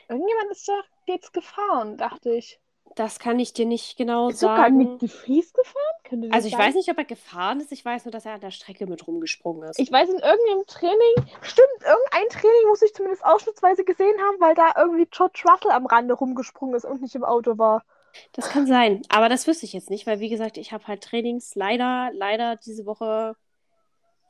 [0.08, 2.58] Irgendjemand ist doch jetzt gefahren, dachte ich.
[2.96, 4.98] Das kann ich dir nicht genau Ist sogar Nick sagen.
[4.98, 6.32] de Vries gefahren?
[6.32, 6.60] Also ich sein?
[6.68, 7.70] weiß nicht, ob er gefahren ist.
[7.70, 9.78] Ich weiß nur, dass er an der Strecke mit rumgesprungen ist.
[9.78, 14.54] Ich weiß, in irgendeinem Training, stimmt, irgendein Training muss ich zumindest ausschnittsweise gesehen haben, weil
[14.54, 17.84] da irgendwie George Russell am Rande rumgesprungen ist und nicht im Auto war.
[18.32, 19.02] Das kann sein.
[19.08, 22.56] Aber das wüsste ich jetzt nicht, weil wie gesagt, ich habe halt Trainings leider, leider
[22.56, 23.36] diese Woche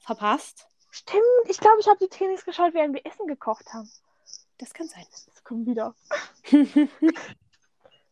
[0.00, 0.66] verpasst.
[0.90, 3.90] Stimmt, ich glaube, ich habe die Trainings geschaut, während wir Essen gekocht haben.
[4.58, 5.04] Das kann sein.
[5.26, 5.94] Das kommt wieder.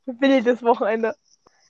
[0.06, 1.14] Wildes Wochenende.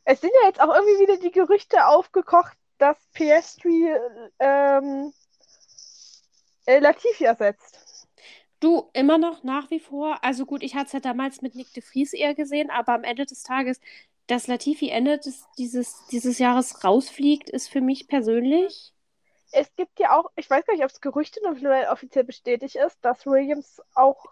[0.04, 3.98] Es sind ja jetzt auch irgendwie wieder die Gerüchte aufgekocht, dass PS3
[4.38, 5.12] ähm,
[6.66, 7.85] äh, Latifi ersetzt.
[8.60, 10.18] Du, immer noch nach wie vor.
[10.22, 13.04] Also gut, ich hatte es ja damals mit Nick de Vries eher gesehen, aber am
[13.04, 13.80] Ende des Tages,
[14.26, 18.92] dass Latifi Ende des, dieses, dieses Jahres rausfliegt, ist für mich persönlich.
[19.52, 21.56] Es gibt ja auch, ich weiß gar nicht, ob es Gerüchte noch
[21.90, 24.24] offiziell bestätigt ist, dass Williams auch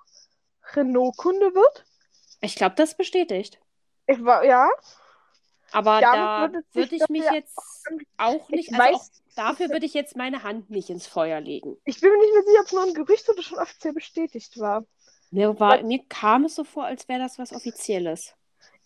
[0.75, 1.85] Renault-Kunde wird.
[2.41, 3.61] Ich glaube, das bestätigt.
[4.07, 4.69] Ich war, ja,
[5.73, 7.57] Aber da würde ich mich jetzt
[8.17, 11.41] auch nicht, Ich also weiß- auch dafür würde ich jetzt meine Hand nicht ins Feuer
[11.41, 11.77] legen.
[11.85, 14.59] ich bin mir nicht mehr sicher, ob es nur ein Gerücht oder schon offiziell bestätigt
[14.61, 14.85] war.
[15.31, 18.35] Mir, war, mir kam es so vor, als wäre das was Offizielles.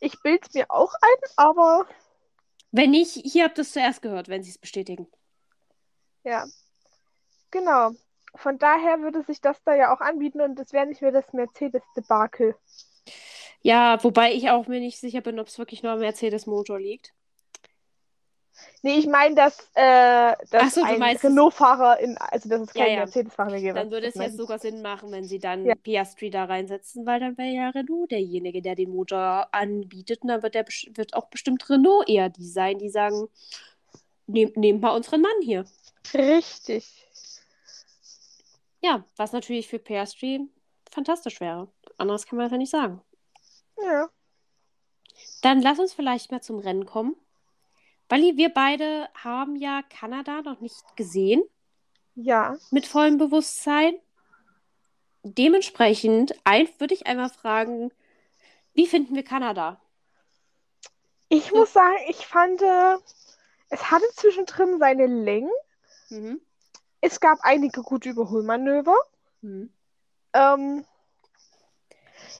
[0.01, 1.87] Ich bilde es mir auch ein, aber
[2.71, 5.07] Wenn nicht, hier habt ihr es zuerst gehört, wenn sie es bestätigen.
[6.25, 6.47] ja.
[7.51, 7.93] Genau.
[8.35, 11.33] Von daher würde sich das da ja auch anbieten und es wäre nicht mehr das
[11.33, 12.55] Mercedes-Debakel.
[13.63, 17.13] Ja, wobei ich auch mir nicht sicher bin, ob es wirklich nur am Mercedes-Motor liegt.
[18.83, 22.93] Nee, ich meine, dass, äh, dass so, ein Renault-Fahrer in, also dass es Ja, keinen
[22.93, 22.99] ja.
[23.01, 23.75] Mercedes-Fahrer mehr gäbe.
[23.75, 25.75] Dann würde es jetzt sogar Sinn machen, wenn sie dann Ja.
[25.75, 30.23] Piastri da reinsetzen, weil dann wäre ja Renault derjenige, der den Motor anbietet.
[30.23, 33.29] Und dann wird, der, wird auch bestimmt Renault eher die sein, die sagen,
[34.27, 35.65] nehmt, nehmt mal unseren Mann hier.
[36.15, 37.07] Richtig.
[38.81, 40.49] Ja, was natürlich für Piastri
[40.91, 41.69] fantastisch wäre.
[41.97, 43.03] Anderes kann man einfach nicht sagen.
[43.85, 44.09] Ja.
[45.43, 47.17] Dann lass uns vielleicht mal zum Rennen kommen.
[48.09, 51.43] Weil wir beide haben ja Kanada noch nicht gesehen
[52.15, 52.57] Ja.
[52.71, 53.95] mit vollem Bewusstsein.
[55.23, 56.35] Dementsprechend
[56.79, 57.93] würde ich einmal fragen,
[58.73, 59.81] wie finden wir Kanada?
[61.29, 62.97] Ich muss sagen, ich fand, äh,
[63.69, 65.51] es hatte zwischendrin seine Längen.
[66.09, 66.41] Mhm.
[67.01, 68.97] Es gab einige gute Überholmanöver.
[69.43, 69.71] Mhm.
[70.33, 70.85] Ähm,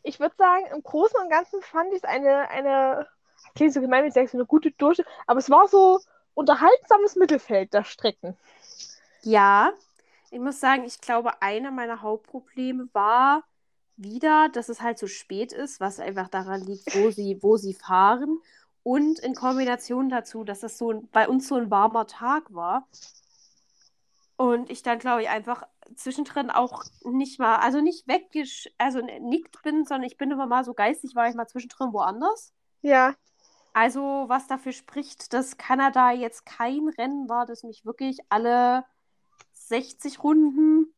[0.03, 3.07] ich würde sagen, im Großen und Ganzen fand ich es eine, eine,
[3.55, 6.01] klingt so gemein, wenn ich sage, so eine gute Durch, aber es war so
[6.35, 8.37] unterhaltsames Mittelfeld der Strecken.
[9.23, 9.73] Ja,
[10.31, 13.43] ich muss sagen, ich glaube, einer meiner Hauptprobleme war
[13.97, 17.75] wieder, dass es halt so spät ist, was einfach daran liegt, wo sie, wo sie
[17.75, 18.39] fahren.
[18.83, 22.87] Und in Kombination dazu, dass es so ein, bei uns so ein warmer Tag war.
[24.37, 29.63] Und ich dann, glaube ich, einfach zwischendrin auch nicht mal, also nicht weggesch, also nickt
[29.63, 32.53] bin, sondern ich bin immer mal so geistig, war ich mal zwischendrin woanders.
[32.83, 33.15] Ja,
[33.73, 38.85] Also, was dafür spricht, dass Kanada jetzt kein Rennen war, das mich wirklich alle
[39.53, 40.93] 60 Runden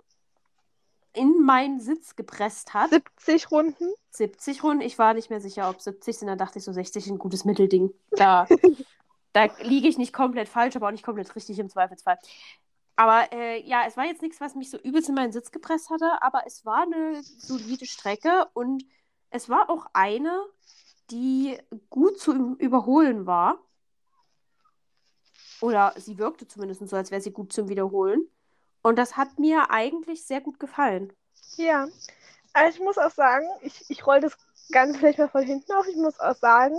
[1.13, 2.91] in meinen Sitz gepresst hat.
[2.91, 3.93] 70 Runden.
[4.11, 7.09] 70 Runden, ich war nicht mehr sicher, ob 70 sind, dann dachte ich so 60
[7.09, 7.93] ein gutes Mittelding.
[8.13, 8.47] Da,
[9.33, 12.19] da liege ich nicht komplett falsch, aber auch nicht komplett richtig im Zweifelsfall.
[13.01, 15.89] Aber äh, ja, es war jetzt nichts, was mich so übelst in meinen Sitz gepresst
[15.89, 18.85] hatte, aber es war eine solide Strecke und
[19.31, 20.39] es war auch eine,
[21.11, 21.57] die
[21.89, 23.59] gut zu überholen war.
[25.63, 28.29] Oder sie wirkte zumindest so, als wäre sie gut zum Wiederholen.
[28.83, 31.11] Und das hat mir eigentlich sehr gut gefallen.
[31.57, 31.89] Ja.
[32.53, 34.37] Also ich muss auch sagen, ich, ich roll das
[34.73, 35.89] Ganze vielleicht mal von hinten auf.
[35.89, 36.77] Ich muss auch sagen,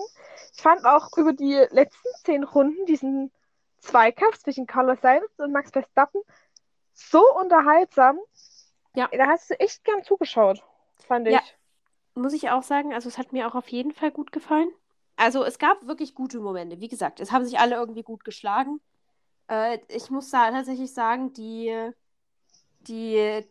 [0.54, 3.32] ich fand auch über die letzten zehn Runden diesen
[3.82, 6.22] Zweikampf zwischen Carlos Sainz und Max Verstappen
[6.94, 8.20] so unterhaltsam.
[8.96, 9.10] Ja.
[9.12, 10.64] Da hast du echt gern zugeschaut,
[11.08, 11.34] fand ich.
[11.34, 11.42] Ja.
[12.16, 14.70] muss ich auch sagen, also es hat mir auch auf jeden Fall gut gefallen.
[15.16, 16.80] Also es gab wirklich gute Momente.
[16.80, 18.82] Wie gesagt, es haben sich alle irgendwie gut geschlagen.
[19.48, 21.92] Äh, ich muss da tatsächlich sagen, die,
[22.82, 23.46] die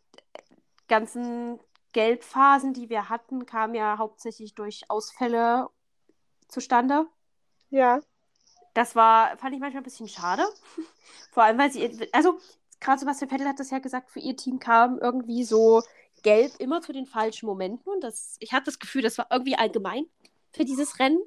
[0.89, 1.61] ganzen
[1.93, 5.69] Gelbphasen, die wir hatten, kamen ja hauptsächlich durch Ausfälle
[6.49, 7.07] zustande.
[7.71, 8.01] Ja.
[8.75, 10.45] Das war, fand ich manchmal ein bisschen schade.
[11.33, 12.39] Vor allem, weil sie, also
[12.81, 15.83] gerade Sebastian Vettel hat das ja gesagt, für ihr Team kam irgendwie so
[16.23, 17.93] gelb immer zu den falschen Momenten.
[17.93, 20.07] Und das, ich hatte das Gefühl, das war irgendwie allgemein
[20.53, 21.21] für dieses Rennen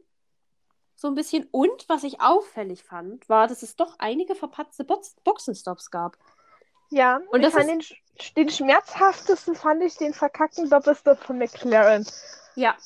[0.95, 1.47] so ein bisschen.
[1.51, 6.17] Und was ich auffällig fand, war, dass es doch einige verpatzte Box Boxenstops gab.
[6.91, 7.91] Ja, Und ich das fand ist-
[8.35, 12.05] den, den schmerzhaftesten fand ich den verkackten Doppelstop von McLaren.
[12.55, 12.77] Ja,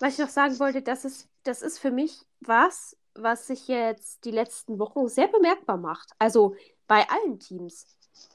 [0.00, 4.24] was ich noch sagen wollte, das ist, das ist für mich was, was sich jetzt
[4.24, 6.10] die letzten Wochen sehr bemerkbar macht.
[6.18, 7.86] Also bei allen Teams.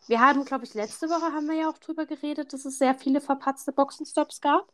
[0.08, 2.96] Wir haben, glaube ich, letzte Woche haben wir ja auch drüber geredet, dass es sehr
[2.96, 4.72] viele verpatzte Boxenstops gab.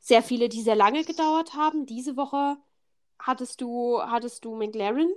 [0.00, 1.86] Sehr viele, die sehr lange gedauert haben.
[1.86, 2.56] Diese Woche
[3.18, 5.12] hattest du, hattest du McLaren.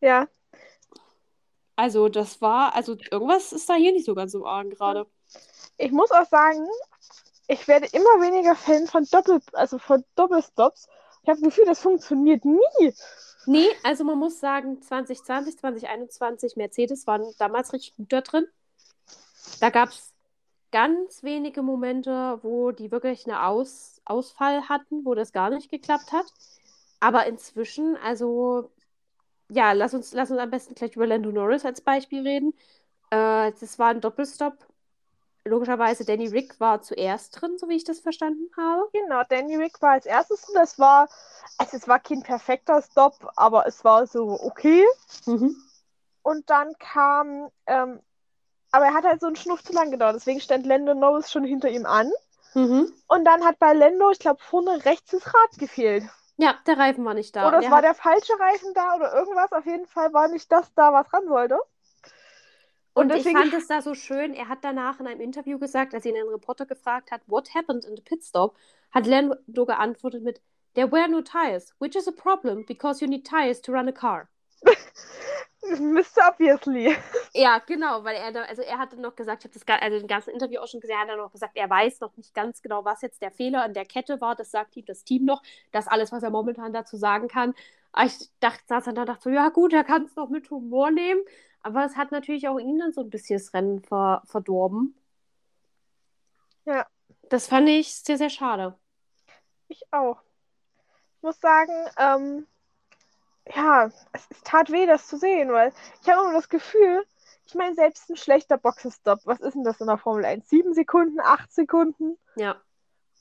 [0.00, 0.28] Ja,
[1.76, 5.06] Also das war, also irgendwas ist da hier nicht so ganz im Argen gerade.
[5.78, 6.66] ich muss auch sagen,
[7.48, 10.88] ich werde immer weniger Fan von Doppel, also von Doppelstops.
[11.28, 12.94] Ich habe das Gefühl, das funktioniert nie.
[13.44, 18.46] Nee, also man muss sagen, 2020, 2021 Mercedes waren damals richtig gut da drin.
[19.60, 20.14] Da gab es
[20.72, 26.12] ganz wenige Momente, wo die wirklich einen Aus Ausfall hatten, wo das gar nicht geklappt
[26.12, 26.24] hat.
[27.00, 28.70] Aber inzwischen, also
[29.50, 32.54] ja, lass uns, lass uns am besten gleich über Lando Norris als Beispiel reden.
[33.10, 34.67] Äh, das war ein Doppelstopp.
[35.48, 38.88] Logischerweise, Danny Rick war zuerst drin, so wie ich das verstanden habe.
[38.92, 41.08] Genau, Danny Rick war als erstes und das war,
[41.58, 44.84] also es war kein perfekter Stop, aber es war so okay.
[45.26, 45.56] Mhm.
[46.22, 48.00] Und dann kam, ähm,
[48.70, 51.44] aber er hat halt so einen Schnuff zu lang gedauert, deswegen stand Lando Norris schon
[51.44, 52.10] hinter ihm an.
[52.54, 52.92] Mhm.
[53.06, 56.04] Und dann hat bei Lando, ich glaube, vorne rechts das Rad gefehlt.
[56.36, 57.48] Ja, der Reifen war nicht da.
[57.48, 59.52] Oder es er war hat- der falsche Reifen da oder irgendwas.
[59.52, 61.58] Auf jeden Fall war nicht das da, was ran sollte.
[62.98, 65.94] Und Und ich fand es da so schön, er hat danach in einem Interview gesagt,
[65.94, 68.56] als ihn ein Reporter gefragt hat, what happened in the pit stop,
[68.90, 70.40] hat Lando geantwortet mit,
[70.74, 73.92] there were no tires, which is a problem, because you need tires to run a
[73.92, 74.28] car.
[75.62, 76.28] Mr.
[76.28, 76.96] Obviously.
[77.34, 80.06] Ja, genau, weil er da, also er hatte noch gesagt, ich habe das also im
[80.06, 82.84] ganzen Interview auch schon gesehen, hat er noch gesagt, er weiß noch nicht ganz genau,
[82.84, 85.86] was jetzt der Fehler an der Kette war, das sagt ihm das Team noch, das
[85.86, 87.54] ist alles, was er momentan dazu sagen kann.
[87.92, 90.50] Aber ich dachte, saß dann da dachte so, ja gut, er kann es noch mit
[90.50, 91.20] Humor nehmen,
[91.68, 94.94] aber es hat natürlich auch ihn dann so ein bisschen das Rennen ver verdorben.
[96.64, 96.86] Ja.
[97.28, 98.74] Das fand ich sehr, sehr schade.
[99.68, 100.18] Ich auch.
[101.16, 102.46] Ich muss sagen, ähm,
[103.54, 107.04] ja, es, es tat weh, das zu sehen, weil ich habe immer das Gefühl,
[107.46, 110.48] ich meine, selbst ein schlechter Boxenstopp, was ist denn das in der Formel 1?
[110.48, 112.18] Sieben Sekunden, acht Sekunden?
[112.36, 112.56] Ja.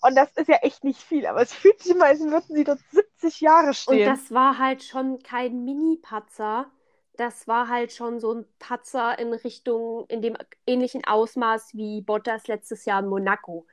[0.01, 2.63] Und das ist ja echt nicht viel, aber es fühlt sich mal, als würden sie
[2.63, 4.09] dort 70 Jahre Und stehen.
[4.09, 6.71] das war halt schon kein Mini-Patzer.
[7.17, 12.47] Das war halt schon so ein Patzer in Richtung, in dem ähnlichen Ausmaß wie Bottas
[12.47, 13.65] letztes Jahr in Monaco.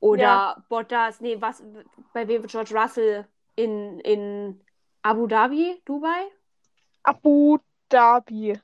[0.00, 0.64] Oder Ja.
[0.68, 1.62] Bottas, nee, was,
[2.12, 4.60] bei wem George Russell in, in
[5.02, 6.24] Abu Dhabi, Dubai?
[7.04, 7.58] Abu
[7.88, 8.58] Dhabi.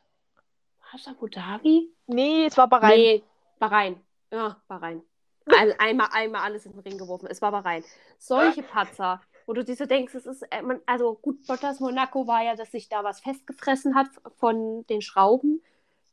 [0.80, 1.94] War es Abu Dhabi?
[2.06, 2.98] Nee, es war Bahrain.
[2.98, 3.22] Nee,
[3.58, 4.00] Bahrain.
[4.32, 5.02] Ja, Bahrain.
[5.46, 7.26] Also einmal, einmal alles in den Ring geworfen.
[7.30, 7.84] Es war Bahrain.
[8.18, 12.44] Solche Patzer, wo du dir so denkst, es ist, äh, also gut, Bottas Monaco war
[12.44, 15.62] ja, dass sich da was festgefressen hat von den Schrauben,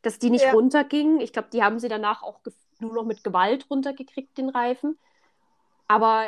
[0.02, 0.54] dass die nicht Ja.
[0.54, 1.20] runtergingen.
[1.20, 2.40] Ich glaube, die haben sie danach auch
[2.80, 4.98] nur noch mit Gewalt runtergekriegt, den Reifen.
[5.88, 6.28] Aber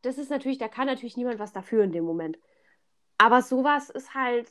[0.00, 2.38] das ist natürlich, da kann natürlich niemand was dafür in dem Moment.
[3.18, 4.50] Aber sowas ist halt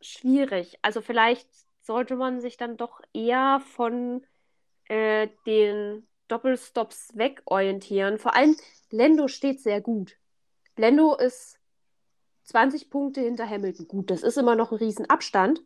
[0.00, 0.78] schwierig.
[0.82, 1.48] Also vielleicht
[1.82, 4.26] sollte man sich dann doch eher von
[4.88, 8.18] äh, den Doppelstops wegorientieren.
[8.18, 8.56] Vor allem
[8.90, 10.16] Lendo steht sehr gut.
[10.76, 11.58] Lendo ist
[12.44, 13.88] 20 Punkte hinter Hamilton.
[13.88, 15.62] Gut, das ist immer noch ein Riesenabstand.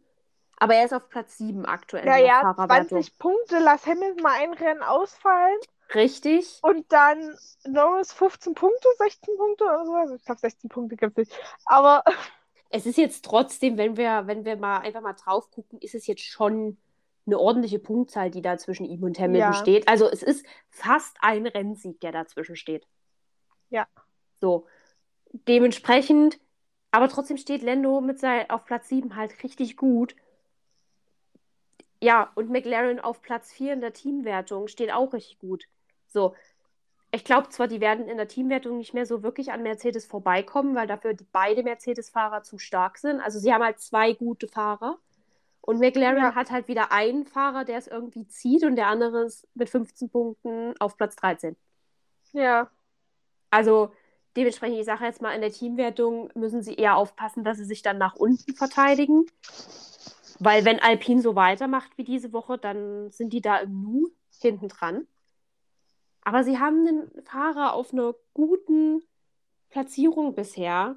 [0.59, 2.89] Aber er ist auf Platz 7 aktuell Ja, ja, Fahrerwertung.
[3.03, 5.59] 20 Punkte, lass Hamilton mal ein Rennen ausfallen
[5.95, 6.59] Richtig.
[6.63, 9.95] und dann Norris 15 Punkte, 16 Punkte oder so.
[9.95, 11.41] Also ich glaube, 16 Punkte gibt es nicht.
[11.67, 12.03] Aber
[12.71, 16.07] Es ist jetzt trotzdem, wenn wir, wenn wir mal einfach mal drauf gucken, ist es
[16.07, 16.77] jetzt schon
[17.25, 19.55] eine ordentliche Punktzahl, die da zwischen ihm und Hamilton Ja.
[19.55, 19.89] steht.
[19.89, 22.87] Also es ist fast ein Rennsieg, der dazwischen steht.
[23.71, 23.87] Ja.
[24.41, 24.67] So.
[25.33, 26.39] Dementsprechend,
[26.91, 30.15] aber trotzdem steht Lando mit sein, auf Platz 7 halt richtig gut.
[32.01, 35.65] Ja, und McLaren auf Platz 4 in der Teamwertung steht auch richtig gut.
[36.07, 36.35] So.
[37.13, 40.75] Ich glaube zwar, die werden in der Teamwertung nicht mehr so wirklich an Mercedes vorbeikommen,
[40.77, 43.21] weil dafür die beide Mercedes-Fahrer zu stark sind.
[43.21, 44.99] Also sie haben halt zwei gute Fahrer.
[45.63, 46.35] Und McLaren Ja.
[46.35, 50.11] hat halt wieder einen Fahrer, der es irgendwie zieht und der andere ist mit 15
[50.11, 51.57] Punkten auf Platz 13.
[52.33, 52.71] ja,
[53.51, 53.93] Also
[54.37, 57.83] dementsprechend, ich sage jetzt mal, in der Teamwertung müssen sie eher aufpassen, dass sie sich
[57.83, 59.27] dann nach unten verteidigen.
[60.39, 64.11] Weil wenn Alpine so weitermacht wie diese Woche, dann sind die da im Nu
[64.41, 65.07] hinten dran.
[66.23, 69.03] Aber sie haben einen Fahrer auf einer guten
[69.71, 70.97] Platzierung bisher.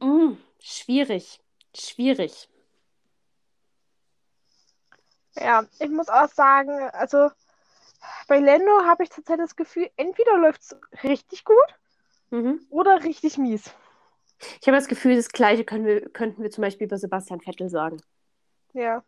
[0.00, 1.40] Mm, schwierig.
[1.74, 2.48] Schwierig.
[5.34, 7.30] Ja, ich muss auch sagen, also
[8.28, 11.56] bei Lando habe ich zurzeit das Gefühl, entweder läuft es richtig gut
[12.30, 12.66] Mhm.
[12.70, 13.70] oder richtig mies.
[14.60, 17.68] Ich habe das Gefühl, das Gleiche können wir, könnten wir zum Beispiel über Sebastian Vettel
[17.68, 18.02] sagen.
[18.72, 19.04] Ja.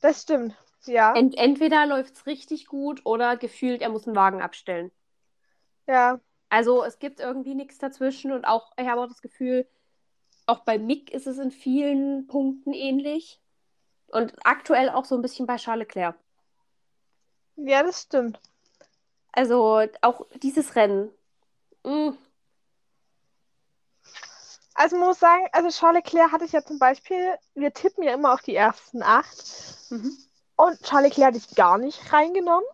[0.00, 0.56] Das stimmt.
[0.86, 1.14] Ja.
[1.14, 4.90] Ent entweder läuft es richtig gut oder gefühlt, er muss einen Wagen abstellen.
[5.86, 6.20] Ja.
[6.48, 9.68] Also es gibt irgendwie nichts dazwischen und auch, ich habe auch das Gefühl,
[10.46, 13.40] auch bei Mick ist es in vielen Punkten ähnlich.
[14.08, 16.16] Und aktuell auch so ein bisschen bei Charles Leclerc.
[17.56, 18.40] Ja, das stimmt.
[19.32, 21.10] Also auch dieses Rennen.
[21.84, 22.10] mm,
[24.74, 28.34] Also muss sagen, also Charles Leclerc hatte ich ja zum Beispiel, wir tippen ja immer
[28.34, 29.42] auf die ersten acht.
[29.90, 30.16] Mhm.
[30.56, 32.66] Und Charles Leclerc hatte ich gar nicht reingenommen,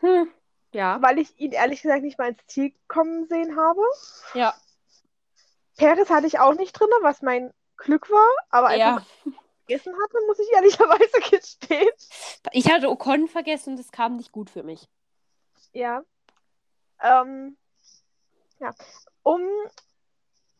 [0.00, 0.28] Hm.
[0.72, 1.00] Ja.
[1.00, 3.80] weil ich ihn ehrlich gesagt nicht mal ins Ziel kommen sehen habe.
[4.34, 4.54] Ja.
[5.76, 9.02] Perez hatte ich auch nicht drin, was mein Glück war, aber Ja.
[9.66, 11.90] Vergessen hatte, muss ich ehrlicherweise gestehen.
[12.52, 14.88] Ich hatte Ocon vergessen und es kam nicht gut für mich.
[15.72, 16.02] Ja.
[17.00, 17.56] Ähm,
[18.58, 18.74] ja.
[19.22, 19.42] Um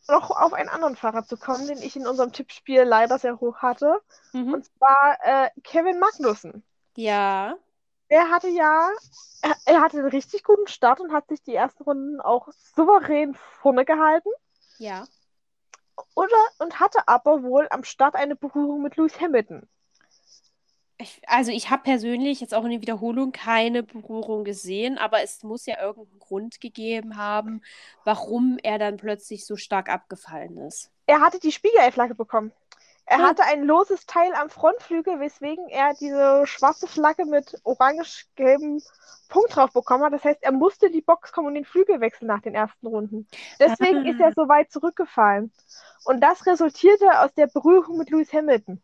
[0.09, 3.59] noch auf einen anderen Fahrer zu kommen, den ich in unserem Tippspiel leider sehr hoch
[3.59, 4.01] hatte.
[4.33, 4.55] Mhm.
[4.55, 6.65] Und zwar äh, Kevin Magnussen.
[6.97, 7.57] Ja.
[8.11, 8.91] Der hatte ja,
[9.43, 13.35] er, er hatte einen richtig guten Start und hat sich die ersten Runden auch souverän
[13.35, 14.29] vorne gehalten.
[14.79, 15.07] Ja.
[16.15, 19.67] Oder, und hatte aber wohl am Start eine Berührung mit Lewis Hamilton.
[20.99, 25.43] Ich, also ich habe persönlich jetzt auch in der Wiederholung keine Berührung gesehen, aber es
[25.43, 27.63] muss ja irgendeinen Grund gegeben haben,
[28.05, 30.91] warum er dann plötzlich so stark abgefallen ist.
[31.07, 32.53] Er hatte die Spiegelei-Flagge bekommen.
[33.05, 33.23] Er Hm.
[33.23, 38.81] hatte ein loses Teil am Frontflügel, weswegen er diese schwarze Flagge mit orange-gelbem
[39.29, 40.13] Punkt drauf bekommen hat.
[40.13, 43.29] Das heißt, er musste die Box kommen und den Flügel wechseln nach den ersten Runden.
[43.61, 44.05] Deswegen Ah.
[44.05, 45.53] ist er so weit zurückgefallen.
[46.05, 48.83] Und das resultierte aus der Berührung mit Lewis Hamilton.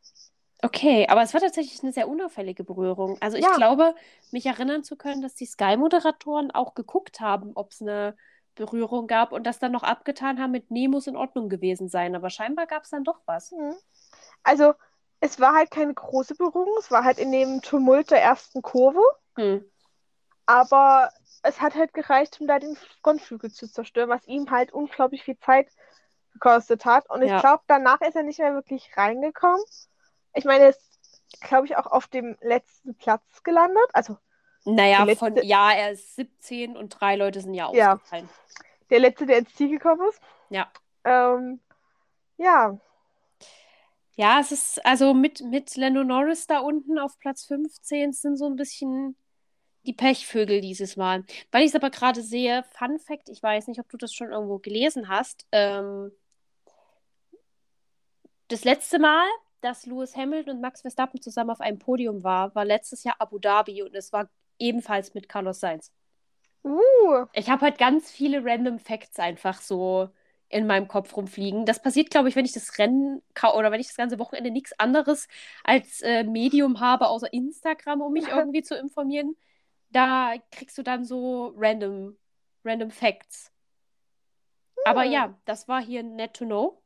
[0.62, 3.16] Okay, aber es war tatsächlich eine sehr unauffällige Berührung.
[3.20, 3.50] Also ich Ja.
[3.52, 3.94] glaube,
[4.32, 8.16] mich erinnern zu können, dass die Sky-Moderatoren auch geguckt haben, ob es eine
[8.56, 12.16] Berührung gab und das dann noch abgetan haben mit Nee, muss in Ordnung gewesen sein.
[12.16, 13.52] Aber scheinbar gab es dann doch was.
[13.52, 13.74] Mhm.
[14.48, 14.74] Also,
[15.20, 16.76] es war halt keine große Berührung.
[16.78, 19.00] Es war halt in dem Tumult der ersten Kurve.
[19.36, 19.64] Hm.
[20.46, 21.10] Aber
[21.42, 25.38] es hat halt gereicht, um da den Frontflügel zu zerstören, was ihm halt unglaublich viel
[25.38, 25.68] Zeit
[26.32, 27.08] gekostet hat.
[27.10, 27.40] Und ich Ja.
[27.40, 29.60] glaube, danach ist er nicht mehr wirklich reingekommen.
[30.34, 30.80] Ich meine, er ist,
[31.40, 33.88] glaube ich, auch auf dem letzten Platz gelandet.
[33.92, 34.16] Also
[34.64, 37.94] Naja, Der von letzte- ja, er ist 17 und drei Leute sind ja Ja.
[37.94, 38.28] ausgefallen.
[38.90, 40.20] der letzte, der ins Ziel gekommen ist.
[40.50, 40.66] Ja.
[41.04, 41.60] Ähm,
[42.38, 42.78] ja,
[44.18, 48.46] Ja, es ist also mit, mit Lando Norris da unten auf Platz 15 sind so
[48.46, 49.16] ein bisschen
[49.86, 51.24] die Pechvögel dieses Mal.
[51.52, 54.32] Weil ich es aber gerade sehe, Fun Fact, ich weiß nicht, ob du das schon
[54.32, 55.46] irgendwo gelesen hast.
[55.52, 56.10] Ähm,
[58.48, 59.24] das letzte Mal,
[59.60, 63.38] dass Lewis Hamilton und Max Verstappen zusammen auf einem Podium war, war letztes Jahr Abu
[63.38, 65.92] Dhabi und es war ebenfalls mit Carlos Sainz.
[66.64, 70.10] uh, Ich habe halt ganz viele random Facts einfach so
[70.50, 71.66] in meinem Kopf rumfliegen.
[71.66, 73.22] Das passiert, glaube ich, wenn ich das Rennen
[73.54, 75.28] oder wenn ich das ganze Wochenende nichts anderes
[75.64, 79.36] als äh, Medium habe, außer Instagram, um mich irgendwie zu informieren.
[79.90, 82.16] Da kriegst du dann so random,
[82.64, 83.52] random Facts.
[84.82, 85.12] Aber Hm.
[85.12, 86.82] ja, das war hier nett to know.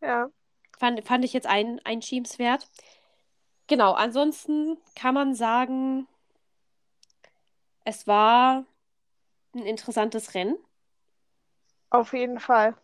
[0.00, 0.30] ja.
[0.78, 2.68] Fand, fand ich jetzt ein, einschiebenswert.
[3.68, 6.06] Genau, ansonsten kann man sagen,
[7.84, 8.64] es war
[9.54, 10.56] ein interessantes Rennen.
[11.90, 12.74] Auf jeden Fall.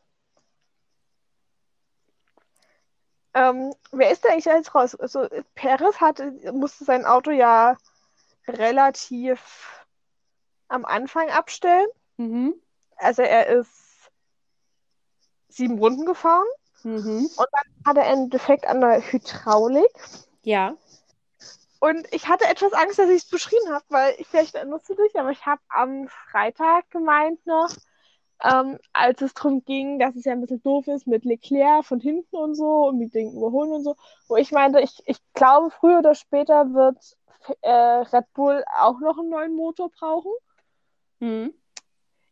[3.35, 4.95] Ähm, wer ist da eigentlich jetzt raus?
[4.95, 7.77] Also, Perez hatte, musste sein Auto ja
[8.47, 9.87] relativ
[10.69, 11.89] am Anfang abstellen.
[12.17, 12.55] Mhm.
[12.97, 14.11] Also er ist
[15.49, 16.47] sieben Runden gefahren,
[16.83, 17.29] Mhm.
[17.85, 19.93] hatte einen Defekt an der Hydraulik.
[20.43, 20.77] Ja.
[21.81, 24.95] Und ich hatte etwas Angst, dass ich es beschrieben habe, weil ich vielleicht erinnerst du
[24.95, 27.69] dich, aber ich habe am Freitag gemeint noch,
[28.43, 32.01] ähm, als es darum ging, dass es ja ein bisschen doof ist mit Leclerc von
[32.01, 33.97] hinten und so und mit den Überholen und so,
[34.29, 37.17] wo ich meinte, ich, ich glaube, früher oder später wird
[37.63, 40.33] äh, Red Bull auch noch einen neuen Motor brauchen.
[41.21, 41.55] Mhm.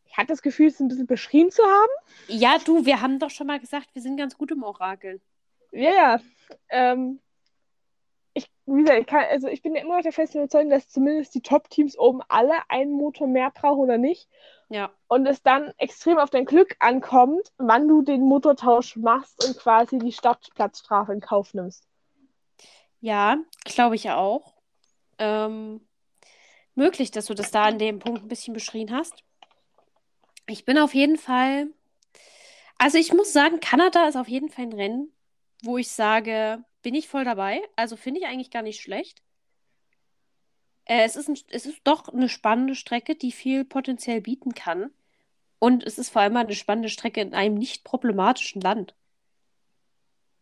[0.06, 1.92] Ich hatte das Gefühl, es ein bisschen beschrieben zu haben.
[2.28, 5.22] Ja, du, wir haben doch schon mal gesagt, wir sind ganz gut im Orakeln.
[5.70, 6.20] Ja, ja.
[6.68, 7.18] Ähm,
[8.66, 11.34] wie gesagt, ich, kann, also ich bin ja immer noch der festen Überzeugung, dass zumindest
[11.34, 14.28] die Top-Teams oben alle einen Motor mehr brauchen oder nicht.
[14.68, 14.90] Ja.
[15.08, 19.98] Und es dann extrem auf dein Glück ankommt, wann du den Motortausch machst und quasi
[19.98, 21.86] die Startplatzstrafe in Kauf nimmst.
[23.00, 24.54] Ja, glaube ich auch.
[25.18, 25.80] Ähm,
[26.74, 29.24] möglich, dass du das da an dem Punkt ein bisschen beschrien hast.
[30.46, 31.68] Ich bin auf jeden Fall
[32.78, 35.12] Also ich muss sagen, Kanada ist auf jeden Fall ein Rennen,
[35.62, 37.62] wo ich sage, bin ich voll dabei.
[37.76, 39.22] Also finde ich eigentlich gar nicht schlecht.
[40.84, 44.90] Äh, es, ist ein, es ist doch eine spannende Strecke, die viel potenziell bieten kann.
[45.58, 48.96] Und es ist vor allem eine spannende Strecke in einem nicht problematischen Land.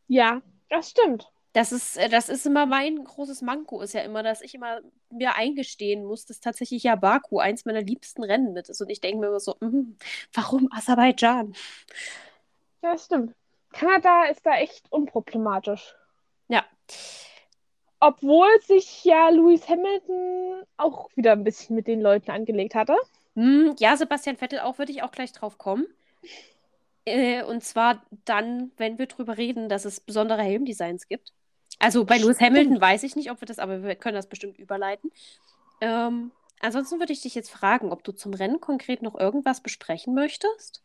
[0.09, 1.30] Ja, das stimmt.
[1.53, 4.80] Das ist, äh, das ist immer mein großes Manko, ist ja immer, dass ich immer
[5.11, 8.80] mir eingestehen muss, dass tatsächlich ja Baku eins meiner liebsten Rennen mit ist.
[8.80, 9.97] Und ich denke mir immer so, mm,
[10.32, 11.55] warum Aserbaidschan?
[12.82, 13.34] Ja, das stimmt.
[13.72, 15.95] Kanada ist da echt unproblematisch.
[18.01, 22.97] Obwohl sich ja Lewis Hamilton auch wieder ein bisschen mit den Leuten angelegt hatte.
[23.34, 25.86] Hm, ja, Sebastian Vettel auch, würde ich auch gleich drauf kommen.
[27.05, 31.32] Äh, und zwar dann, wenn wir drüber reden, dass es besondere Helmdesigns gibt.
[31.78, 34.59] Also bei Lewis Hamilton weiß ich nicht, ob wir das, aber wir können das bestimmt
[34.59, 35.11] überleiten.
[35.80, 36.30] Ähm,
[36.61, 40.82] ansonsten würde ich dich jetzt fragen, ob du zum Rennen konkret noch irgendwas besprechen möchtest.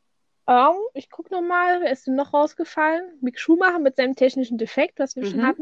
[0.47, 3.17] Um, ich gucke nochmal, wer ist denn noch rausgefallen?
[3.19, 5.31] Mick Schumacher mit seinem technischen Defekt, was wir Mhm.
[5.31, 5.61] schon hatten.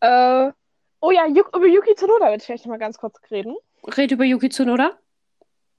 [0.00, 0.52] Äh,
[1.00, 3.56] oh ja, Yu über Yuki Tsunoda würde ich vielleicht mal ganz kurz reden.
[3.84, 4.98] Red über Yuki Tsunoda.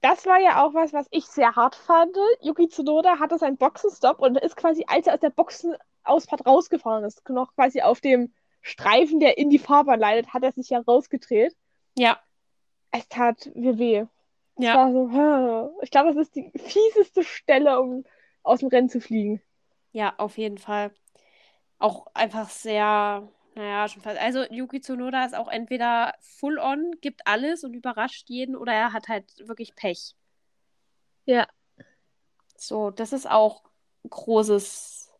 [0.00, 2.16] Das war ja auch was, was ich sehr hart fand.
[2.40, 7.28] Yuki Tsunoda hatte seinen Boxenstopp und ist quasi, als er aus der Boxenausfahrt rausgefahren ist,
[7.28, 11.56] noch quasi auf dem Streifen, der in die Fahrbahn leitet, hat er sich ja rausgedreht.
[11.96, 12.18] Ja,
[12.90, 14.06] Es tat mir weh.
[14.56, 14.74] Es ja.
[14.74, 18.04] war so, ich glaube, das ist die fieseste Stelle, um
[18.42, 19.40] aus dem Rennen zu fliegen.
[19.92, 20.92] Ja, auf jeden Fall.
[21.78, 24.18] Auch einfach sehr, naja, schon fast.
[24.18, 28.92] Also Yuki Tsunoda ist auch entweder full on, gibt alles und überrascht jeden, oder er
[28.92, 30.14] hat halt wirklich Pech.
[31.26, 31.46] Ja.
[32.56, 33.62] So, das ist auch
[34.08, 35.12] großes,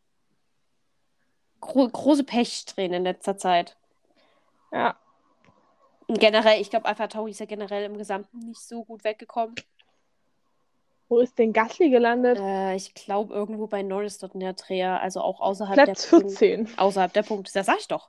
[1.60, 3.76] gro große Pechsträhne in letzter Zeit.
[4.72, 4.98] Ja.
[6.06, 9.54] Und generell, ich glaube, Alpha Tauri ist ja generell im Gesamten nicht so gut weggekommen.
[11.12, 12.38] Wo ist denn Gasly gelandet?
[12.40, 16.16] Äh, ich glaube, irgendwo bei Norris dort in der Dreher, also auch außerhalb Platz der
[16.20, 16.68] Punkt- 14.
[16.78, 18.08] Außerhalb der Punkte, das sag ich doch.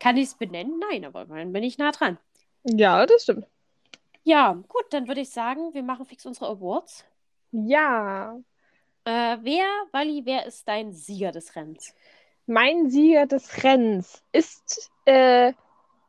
[0.00, 0.80] Kann ich es benennen?
[0.90, 2.16] Nein, aber immerhin bin ich nah dran.
[2.64, 3.46] Ja, das stimmt.
[4.24, 7.04] Ja, gut, dann würde ich sagen, wir machen fix unsere Awards.
[7.52, 8.38] Ja.
[9.04, 11.92] Äh, wer, Wally, wer ist dein Sieger des Rennens?
[12.46, 15.52] Mein Sieger des Rennens ist äh,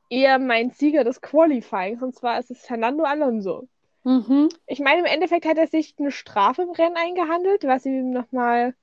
[0.10, 2.02] eher mein Sieger des Qualifyings.
[2.02, 3.68] Und zwar ist es Fernando Alonso.
[4.08, 4.48] Mhm.
[4.68, 8.74] Ich meine, im Endeffekt hat er sich eine Strafe im Rennen eingehandelt, was ihm nochmal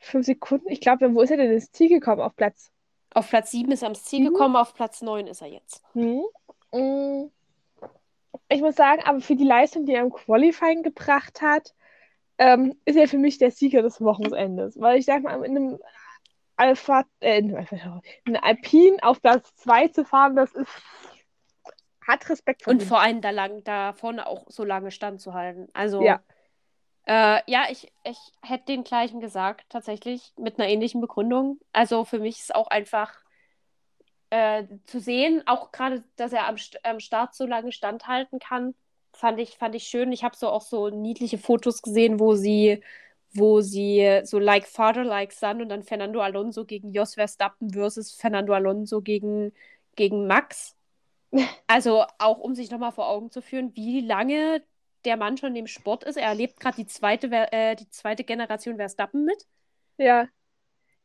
[0.00, 0.68] fünf Sekunden.
[0.70, 2.20] Ich glaube, wo ist er denn ins Ziel gekommen?
[2.20, 2.72] Auf Platz.
[3.14, 4.32] Auf Platz 7 ist er ans Ziel Mhm.
[4.32, 5.84] gekommen, auf Platz 9 ist er jetzt.
[5.92, 6.24] Hm.
[6.72, 7.30] Mm.
[8.48, 11.72] Ich muss sagen, aber für die Leistung, die er im Qualifying gebracht hat,
[12.38, 14.80] ähm, ist er für mich der Sieger des Wochenendes.
[14.80, 15.78] Weil ich sag mal, in einem
[16.56, 20.82] Alpha, äh, in einem Alpha, in einem Alpine auf Platz 2 zu fahren, das ist.
[22.06, 22.88] Hat Respekt Und verdient.
[22.88, 25.68] vor allem da, lang, da vorne auch so lange standzuhalten.
[25.72, 26.20] Also, Ja.
[27.06, 31.60] äh, ja, ich, ich hätte den gleichen gesagt, tatsächlich, mit einer ähnlichen Begründung.
[31.72, 33.12] Also für mich ist auch einfach
[34.30, 38.74] äh, zu sehen, auch gerade, dass er am, am Start so lange standhalten kann,
[39.12, 40.12] fand ich, fand ich schön.
[40.12, 42.82] Ich habe so auch so niedliche Fotos gesehen, wo sie,
[43.32, 48.12] wo sie so like Father, like Son und dann Fernando Alonso gegen Jos Verstappen versus
[48.14, 49.52] Fernando Alonso gegen,
[49.96, 50.73] gegen Max.
[51.66, 54.62] Also auch um sich nochmal vor Augen zu führen, wie lange
[55.04, 56.16] der Mann schon im Sport ist.
[56.16, 59.46] Er erlebt gerade die zweite, äh, die zweite Generation Verstappen mit.
[59.98, 60.28] Ja.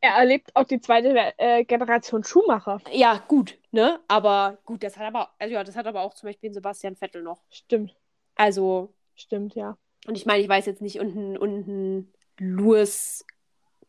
[0.02, 2.82] Er erlebt auch die zweite äh, Generation Schumacher.
[2.92, 4.00] Ja, gut, ne?
[4.08, 7.22] Aber gut, das hat aber, also ja, das hat aber auch zum Beispiel Sebastian Vettel
[7.22, 7.42] noch.
[7.50, 7.96] Stimmt.
[8.36, 9.78] Also, Stimmt, ja.
[10.08, 13.26] und ich meine, ich weiß jetzt nicht, unten, unten Lewis,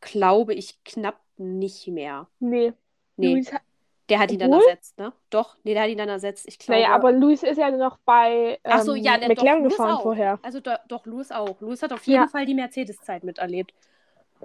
[0.01, 2.26] glaube ich, knapp nicht mehr.
[2.41, 2.72] Nee.
[3.16, 3.62] Nee, hat,
[4.11, 4.68] der hat ihn dann Obwohl?
[4.68, 5.12] ersetzt, ne?
[5.30, 6.46] Doch, nee, der hat ihn dann ersetzt.
[6.48, 6.80] Ich glaube.
[6.80, 9.92] naja, aber Luis ist ja noch bei ähm, Ach so, ja, der, McLaren doch, gefahren
[9.92, 10.02] auch.
[10.02, 10.38] vorher.
[10.42, 11.61] Also do, doch, Lewis auch.
[11.61, 12.28] Lewis hat auf jeden Ja.
[12.28, 13.72] Fall die Mercedes-Zeit miterlebt.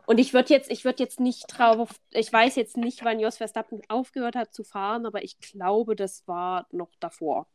[0.06, 3.38] Und ich würde jetzt, ich würde jetzt nicht drauf, ich weiß jetzt nicht, wann Jos
[3.38, 7.48] Verstappen aufgehört hat zu fahren, aber ich glaube, das war noch davor.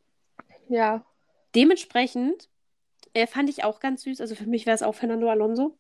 [0.68, 1.04] Ja.
[1.54, 2.48] Dementsprechend
[3.12, 5.76] äh, fand ich auch ganz süß, also für mich wäre es auch Fernando Alonso.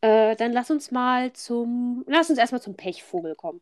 [0.00, 3.60] Äh, dann lass uns mal zum, lass uns erstmal zum Pechvogel kommen.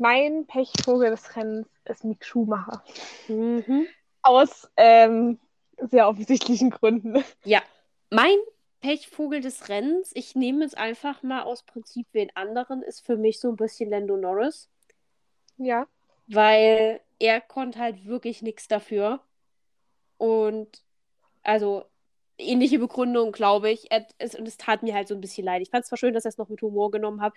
[0.00, 2.82] Mein Pechvogel des Rennens ist Mick Schumacher.
[3.28, 3.86] Mhm.
[4.22, 5.38] Aus ähm,
[5.76, 7.22] sehr offensichtlichen Gründen.
[7.44, 7.60] Ja,
[8.08, 8.38] mein
[8.80, 13.40] Pechvogel des Rennens, ich nehme es einfach mal aus Prinzip wen anderen, ist für mich
[13.40, 14.70] so ein bisschen Lando Norris,
[15.58, 15.86] Ja.
[16.28, 19.20] weil er konnte halt wirklich nichts dafür.
[20.16, 20.82] Und
[21.42, 21.84] also
[22.38, 23.88] ähnliche Begründung, glaube ich.
[24.18, 25.60] Es, und es tat mir halt so ein bisschen leid.
[25.60, 27.34] Ich fand es zwar schön, dass er es noch mit Humor genommen hat,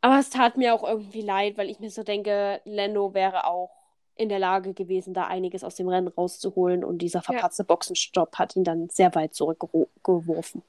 [0.00, 3.70] aber es tat mir auch irgendwie leid, weil ich mir so denke, Lando wäre auch
[4.16, 8.54] in der Lage gewesen, da einiges aus dem Rennen rauszuholen und dieser verpatzte Boxenstopp hat
[8.54, 10.62] ihn dann sehr weit zurückgeworfen.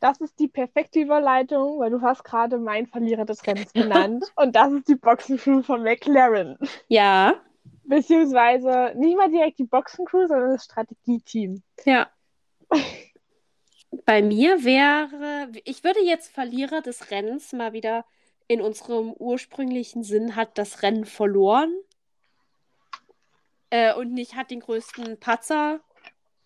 [0.00, 4.24] Das ist die perfekte Überleitung, weil du hast gerade meinen Verlierer des Rennens genannt.
[4.36, 6.58] und das ist die Boxencrew von McLaren.
[6.88, 7.34] Ja.
[7.84, 11.62] Beziehungsweise nicht mal direkt die Boxencrew, sondern das Strategieteam.
[11.84, 12.08] Ja.
[14.04, 18.04] Bei mir wäre, ich würde jetzt Verlierer des Rennens mal wieder
[18.48, 21.74] in unserem ursprünglichen Sinn hat das Rennen verloren
[23.70, 25.80] äh, und nicht hat den größten Patzer,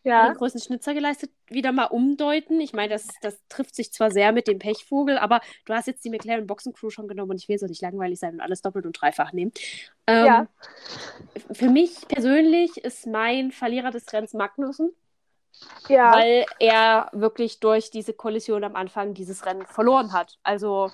[0.03, 2.61] Ja, den größten Schnitzer geleistet, wieder mal umdeuten.
[2.61, 6.05] Ich meine, das, das trifft sich zwar sehr mit dem Pechvogel, aber du hast jetzt
[6.05, 8.87] die McLaren Boxencrew schon genommen und ich will so nicht langweilig sein und alles doppelt
[8.87, 9.53] und dreifach nehmen.
[10.07, 10.49] Ähm, Ja.
[11.53, 14.91] Für mich persönlich ist mein Verlierer des Rennens Magnussen,
[15.89, 20.39] ja, weil er wirklich durch diese Kollision am Anfang dieses Rennen verloren hat.
[20.43, 20.91] Also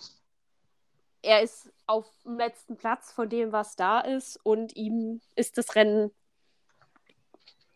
[1.27, 5.75] er ist auf dem letzten Platz von dem, was da ist und ihm ist das
[5.75, 6.11] Rennen,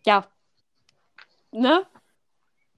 [0.07, 0.26] ja,
[1.51, 1.86] ne?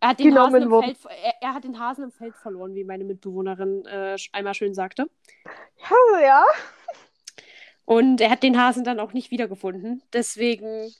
[0.00, 0.96] Er hat den, Genommen Hasen im.
[0.96, 4.74] Feld, er, er hat den Hasen im Feld verloren, wie meine Mitbewohnerin äh, einmal schön
[4.74, 5.08] sagte.
[5.88, 6.44] ja, ja.
[7.84, 10.02] Und er hat den Hasen dann auch nicht wiedergefunden.
[10.12, 10.92] Deswegen,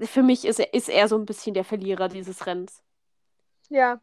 [0.00, 2.82] für mich ist er, ist er so ein bisschen der Verlierer dieses Rennens.
[3.68, 4.00] ja.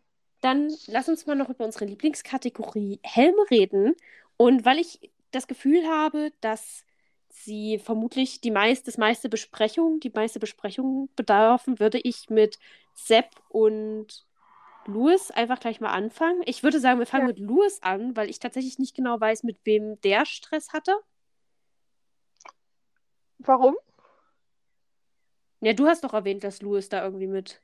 [0.47, 3.95] Dann lass uns mal noch über unsere Lieblingskategorie Helme reden.
[4.37, 6.85] Und weil ich das Gefühl habe, dass
[7.27, 12.59] sie vermutlich die meist, das meiste Besprechung, die meiste Besprechung bedarfen, würde ich mit
[12.93, 14.25] Sepp und
[14.85, 16.41] Louis einfach gleich mal anfangen.
[16.45, 17.33] Ich würde sagen, wir fangen Ja.
[17.33, 20.95] mit Louis an, weil ich tatsächlich nicht genau weiß, mit wem der Stress hatte.
[23.39, 23.75] Warum?
[25.59, 27.61] Ja, du hast doch erwähnt, dass Louis da irgendwie mit.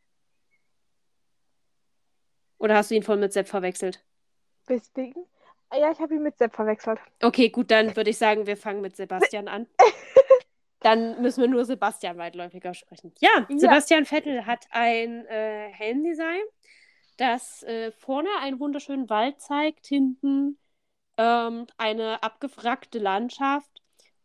[2.64, 4.01] Oder hast du ihn voll mit Sepp verwechselt?
[4.68, 5.26] Weswegen?
[5.70, 6.97] Ah, Ja, ich habe ihn mit Sepp verwechselt.
[7.22, 9.68] Okay, gut, dann würde ich sagen, wir fangen mit Sebastian an.
[10.80, 13.14] Dann müssen wir nur Sebastian weitläufiger sprechen.
[13.20, 13.57] Ja, Ja.
[13.57, 16.41] Sebastian Vettel hat ein äh, Helmdesign,
[17.16, 20.57] das äh, vorne einen wunderschönen Wald zeigt, hinten
[21.18, 23.72] ähm, eine abgewrackte Landschaft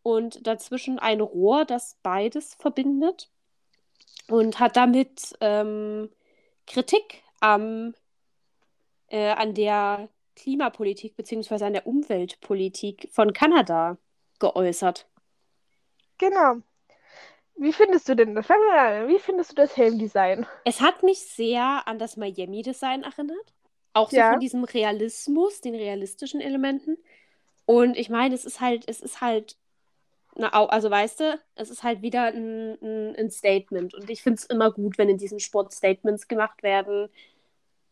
[0.02, 3.30] und dazwischen ein Rohr, das beides verbindet.
[4.28, 6.10] Und hat damit ähm,
[6.66, 7.94] Kritik am,
[9.08, 11.64] äh, an der Klimapolitik bzw.
[11.64, 13.98] an der Umweltpolitik von Kanada
[14.38, 15.06] geäußert.
[16.18, 16.56] Genau.
[17.56, 18.48] Wie findest du denn das?
[18.50, 19.08] An.
[19.08, 20.46] Wie findest du das Helmdesign?
[20.64, 23.52] Es hat mich sehr an das Miami-Design erinnert.
[23.94, 24.30] Auch so Ja.
[24.30, 26.96] von diesem Realismus, den realistischen Elementen.
[27.66, 29.56] Und ich meine, es ist halt, es ist halt,
[30.36, 33.92] na, also weißt du, es ist halt wieder ein, ein, ein Statement.
[33.94, 37.08] Und ich finde es immer gut, wenn in diesem Sport Statements gemacht werden.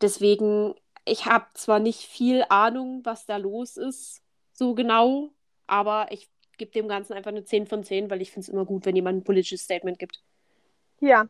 [0.01, 0.75] Deswegen,
[1.07, 5.31] ich habe zwar nicht viel Ahnung, was da los ist, so genau,
[5.67, 6.29] aber ich
[6.59, 8.97] gebe dem Ganzen einfach eine 10 von 10, weil ich finde es immer gut, wenn
[8.97, 10.23] jemand ein politisches Statement gibt.
[11.01, 11.27] Ja.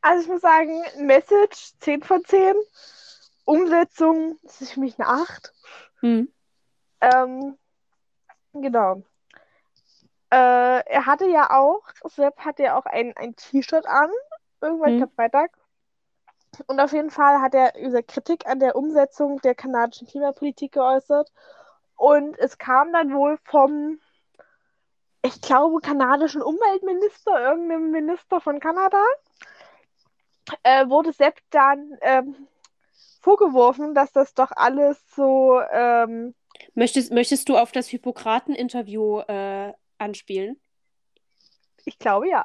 [0.00, 2.54] Also ich muss sagen, Message 10 von 10.
[3.44, 5.52] Umsetzung das ist für mich eine 8.
[6.00, 6.32] Hm.
[7.00, 7.58] Ähm,
[8.52, 9.02] genau.
[10.30, 14.10] Äh, er hatte ja auch, Sepp hatte ja auch ein, ein T-Shirt an,
[14.60, 15.57] irgendwann, ich glaube Freitag.
[16.66, 21.30] Und auf jeden Fall hat er über Kritik an der Umsetzung der kanadischen Klimapolitik geäußert.
[21.96, 23.98] Und es kam dann wohl vom,
[25.22, 29.02] ich glaube, kanadischen Umweltminister, irgendeinem Minister von Kanada,
[30.62, 32.48] äh, wurde Sepp dann ähm,
[33.20, 36.34] vorgeworfen, dass das doch alles so ähm,
[36.74, 40.58] Möchtest, möchtest du auf das Hippokraten-Interview äh, anspielen?
[41.88, 42.44] Ich glaube ja.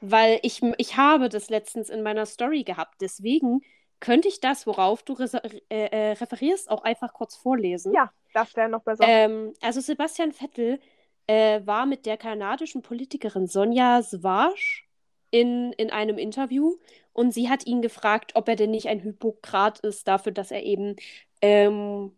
[0.00, 3.00] Weil ich, ich habe das letztens in meiner Story gehabt.
[3.00, 3.62] Deswegen
[3.98, 7.92] könnte ich das, worauf du äh, äh, referierst, auch einfach kurz vorlesen.
[7.92, 9.04] Ja, das wäre noch besser.
[9.04, 10.78] Ähm, also Sebastian Vettel
[11.26, 14.88] äh, war mit der kanadischen Politikerin Sonja Swasch
[15.30, 16.76] in, in einem Interview
[17.12, 20.62] und sie hat ihn gefragt, ob er denn nicht ein Hypokrat ist dafür, dass er
[20.62, 20.94] eben
[21.42, 22.12] ähm,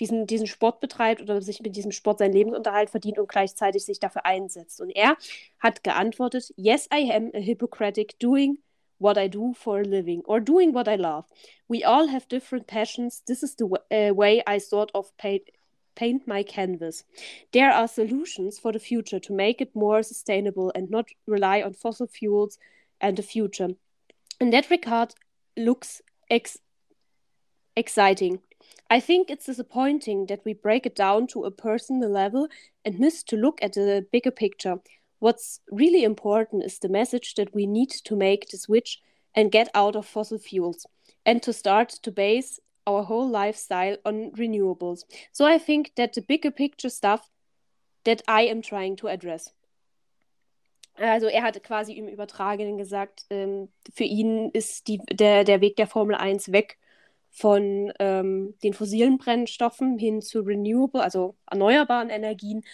[0.00, 3.98] diesen, diesen Sport betreibt oder sich mit diesem Sport seinen Lebensunterhalt verdient und gleichzeitig sich
[4.00, 4.80] dafür einsetzt.
[4.80, 5.16] Und er
[5.58, 8.58] hat geantwortet, Yes, I am a Hippocratic doing
[8.98, 11.26] what I do for a living or doing what I love.
[11.68, 13.22] We all have different passions.
[13.26, 15.42] This is the uh, way I sort of paint,
[15.94, 17.04] paint my canvas.
[17.52, 21.74] There are solutions for the future to make it more sustainable and not rely on
[21.74, 22.58] fossil fuels
[23.00, 23.70] and the future.
[24.40, 25.14] In that regard,
[25.56, 26.58] looks ex-
[27.76, 28.40] exciting.
[28.90, 32.48] I think it's disappointing that we break it down to a personal level
[32.84, 34.76] and miss to look at the bigger picture.
[35.18, 39.00] What's really important is the message that we need to make the switch
[39.34, 40.86] and get out of fossil fuels
[41.26, 45.00] and to start to base our whole lifestyle on renewables.
[45.32, 47.28] So I think that the bigger picture stuff
[48.04, 49.52] that I am trying to address.
[50.94, 55.76] Also er hatte quasi im Übertragenen gesagt, ähm, für ihn ist die, der, der Weg
[55.76, 56.78] der Formel 1 weg,
[57.30, 62.64] von ähm, den fossilen Brennstoffen hin zu renewable, also erneuerbaren Energien.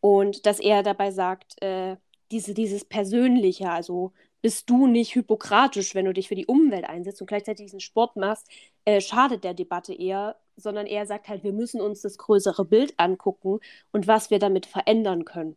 [0.00, 1.96] Und dass er dabei sagt, äh,
[2.30, 4.12] diese, dieses Persönliche, also
[4.42, 8.16] bist du nicht hypokratisch, wenn du dich für die Umwelt einsetzt und gleichzeitig diesen Sport
[8.16, 8.46] machst,
[8.84, 12.92] äh, schadet der Debatte eher, sondern er sagt halt, wir müssen uns das größere Bild
[12.98, 13.60] angucken
[13.92, 15.56] und was wir damit verändern können.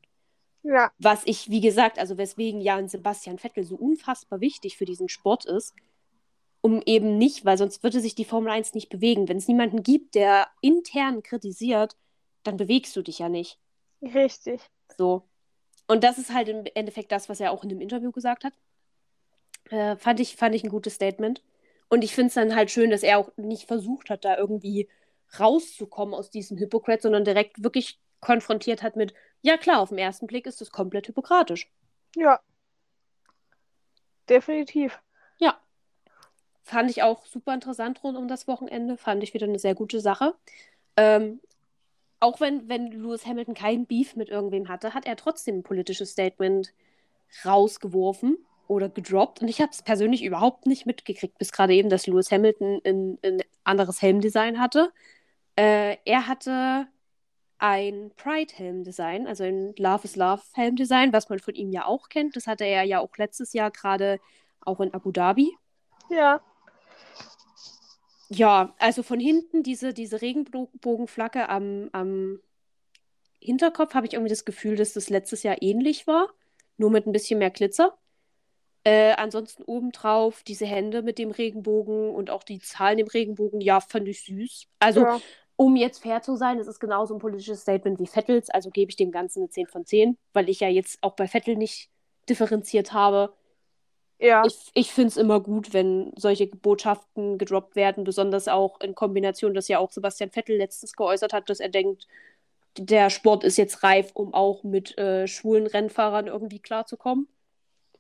[0.64, 0.92] Ja.
[1.00, 5.46] Was ich, wie gesagt, also weswegen Jan Sebastian Vettel so unfassbar wichtig für diesen Sport
[5.46, 5.74] ist,
[6.62, 9.28] um eben nicht, weil sonst würde sich die Formel 1 nicht bewegen.
[9.28, 11.96] Wenn es niemanden gibt, der intern kritisiert,
[12.44, 13.58] dann bewegst du dich ja nicht.
[14.02, 14.62] Richtig.
[14.98, 15.24] So.
[15.88, 18.54] Und das ist halt im Endeffekt das, was er auch in dem Interview gesagt hat.
[19.70, 21.42] Äh, fand, ich, fand ich ein gutes Statement.
[21.90, 24.90] Und ich finde es dann halt schön, dass er auch nicht versucht hat, da irgendwie
[25.40, 30.28] rauszukommen aus diesem Hypocrat, sondern direkt wirklich konfrontiert hat mit, ja klar, auf den ersten
[30.28, 31.70] Blick ist das komplett hypokratisch.
[32.16, 32.40] Ja.
[34.30, 35.00] Definitiv.
[36.68, 38.98] Fand ich auch super interessant rund um das Wochenende.
[38.98, 40.36] Fand ich wieder eine sehr gute Sache.
[40.98, 41.40] Ähm,
[42.20, 46.12] auch wenn, wenn Lewis Hamilton kein Beef mit irgendwem hatte, hat er trotzdem ein politisches
[46.12, 46.74] Statement
[47.46, 48.38] rausgeworfen
[48.68, 49.42] oder gedroppt.
[49.42, 53.18] Und ich habe es persönlich überhaupt nicht mitgekriegt, bis gerade eben, dass Lewis Hamilton ein,
[53.24, 54.92] ein anderes Helmdesign hatte.
[55.56, 56.88] Äh, er hatte
[57.60, 62.36] ein Pride-Helmdesign, also ein Love is Love-Helmdesign, was man von ihm ja auch kennt.
[62.36, 64.20] Das hatte er ja auch letztes Jahr gerade
[64.60, 65.56] auch in Abu Dhabi.
[66.10, 66.42] Ja.
[68.30, 72.40] Ja, also von hinten diese, diese Regenbogenflagge am, am
[73.40, 76.28] Hinterkopf habe ich irgendwie das Gefühl, dass das letztes Jahr ähnlich war,
[76.78, 77.98] nur mit ein bisschen mehr Glitzer.
[78.84, 83.80] Äh, ansonsten obendrauf diese Hände mit dem Regenbogen und auch die Zahlen im Regenbogen, ja,
[83.80, 84.68] fand ich süß.
[84.80, 85.22] Also, ja.
[85.56, 88.90] um jetzt fair zu sein, es ist genauso ein politisches Statement wie Vettels, also gebe
[88.90, 91.90] ich dem Ganzen eine 10 von 10, weil ich ja jetzt auch bei Vettel nicht
[92.30, 93.34] differenziert habe.
[94.20, 94.44] Ja.
[94.46, 99.54] Ich, ich finde es immer gut, wenn solche Botschaften gedroppt werden, besonders auch in Kombination,
[99.54, 102.08] dass ja auch Sebastian Vettel letztens geäußert hat, dass er denkt,
[102.78, 107.28] der Sport ist jetzt reif, um auch mit äh, schwulen Rennfahrern irgendwie klarzukommen.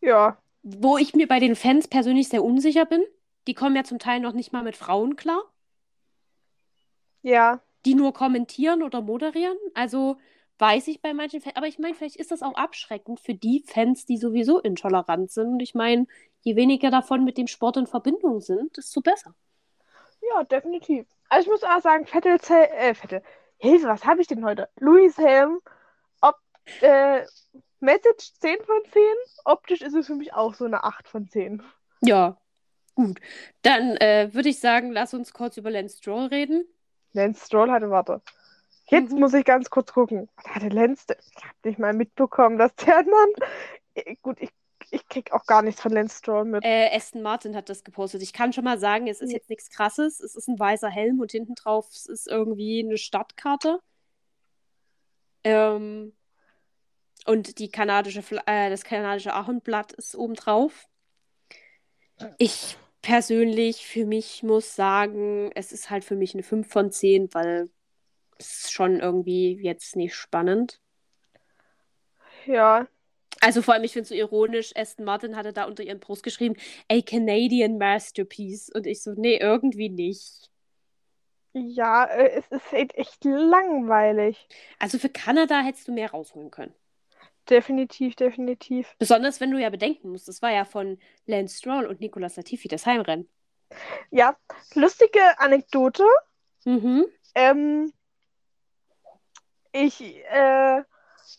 [0.01, 0.37] Ja,
[0.69, 3.03] wo ich mir bei den Fans persönlich sehr unsicher bin.
[3.47, 5.41] Die kommen ja zum Teil noch nicht mal mit Frauen klar.
[7.21, 7.61] Ja.
[7.85, 9.57] Die nur kommentieren oder moderieren.
[9.73, 10.17] Also
[10.59, 11.55] weiß ich bei manchen Fans.
[11.55, 15.53] Aber ich meine, vielleicht ist das auch abschreckend für die Fans, die sowieso intolerant sind.
[15.53, 16.07] Und ich meine,
[16.41, 19.35] je weniger davon mit dem Sport in Verbindung sind, desto besser.
[20.33, 21.05] Ja, definitiv.
[21.29, 23.21] Also ich muss auch sagen, Vettel, äh, Vettel,
[23.57, 24.69] Hilfe, was habe ich denn heute?
[24.79, 25.59] Louis Helm,
[26.21, 26.35] ob,
[26.81, 27.25] äh,
[27.79, 29.01] Message 10 von 10.
[29.45, 31.61] Optisch ist es für mich auch so eine 8 von 10.
[32.01, 32.37] Ja,
[32.95, 33.19] gut.
[33.61, 36.65] Dann äh, würde ich sagen, lass uns kurz über Lance Stroll reden.
[37.13, 38.21] Lance Stroll hatte, warte.
[38.89, 39.19] Jetzt mhm.
[39.19, 40.29] muss ich ganz kurz gucken.
[40.45, 43.29] Hatte Lance, ich habe nicht mal mitbekommen, dass der Mann.
[43.93, 44.49] Äh, gut, ich,
[44.91, 46.63] ich krieg auch gar nichts von Lance Stroll mit.
[46.63, 48.21] Äh, Aston Martin hat das gepostet.
[48.21, 50.19] Ich kann schon mal sagen, es ist jetzt nichts krasses.
[50.19, 53.79] Es ist ein weißer Helm und hinten drauf ist irgendwie eine Stadtkarte.
[55.43, 56.13] Ähm,
[57.25, 60.87] und die kanadische, äh, das kanadische Ahornblatt ist obendrauf.
[62.37, 67.33] Ich persönlich für mich muss sagen, es ist halt für mich eine 5 von 10,
[67.33, 67.69] weil
[68.39, 70.79] ist schon irgendwie jetzt nicht spannend.
[72.45, 72.87] Ja.
[73.39, 76.23] Also vor allem, ich finde es so ironisch, Aston Martin hatte da unter ihren Post
[76.23, 76.55] geschrieben,
[76.89, 78.69] a Canadian Masterpiece.
[78.73, 80.49] Und ich so, nee, irgendwie nicht.
[81.53, 84.47] Ja, äh, es ist halt echt langweilig.
[84.79, 86.73] Also für Kanada hättest du mehr rausholen können.
[87.49, 88.93] Definitiv, definitiv.
[88.99, 92.67] Besonders wenn du ja bedenken musst, das war ja von Lance Stroll und Nicolas Latifi
[92.67, 93.29] das Heimrennen.
[94.11, 94.35] Ja,
[94.73, 96.03] lustige Anekdote.
[96.65, 97.05] Mhm.
[97.35, 97.93] Ähm,
[99.85, 100.83] ich äh,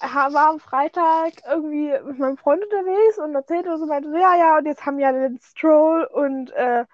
[0.00, 4.58] war am Freitag irgendwie mit meinem Freund unterwegs und erzählte so, meinte so, ja, ja,
[4.58, 6.84] und jetzt haben ja Lance Stroll und äh,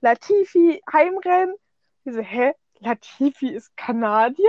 [0.00, 1.54] Latifi Heimrennen.
[2.04, 2.52] Ich so, hä?
[2.80, 4.48] Latifi ist Kanadier?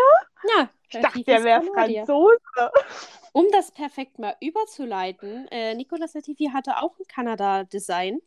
[0.58, 2.40] Ja, ich dachte, der wäre Franzose.
[3.32, 8.22] Um das perfekt mal überzuleiten, äh, Nicolas Latifi hatte auch ein Kanada-Design.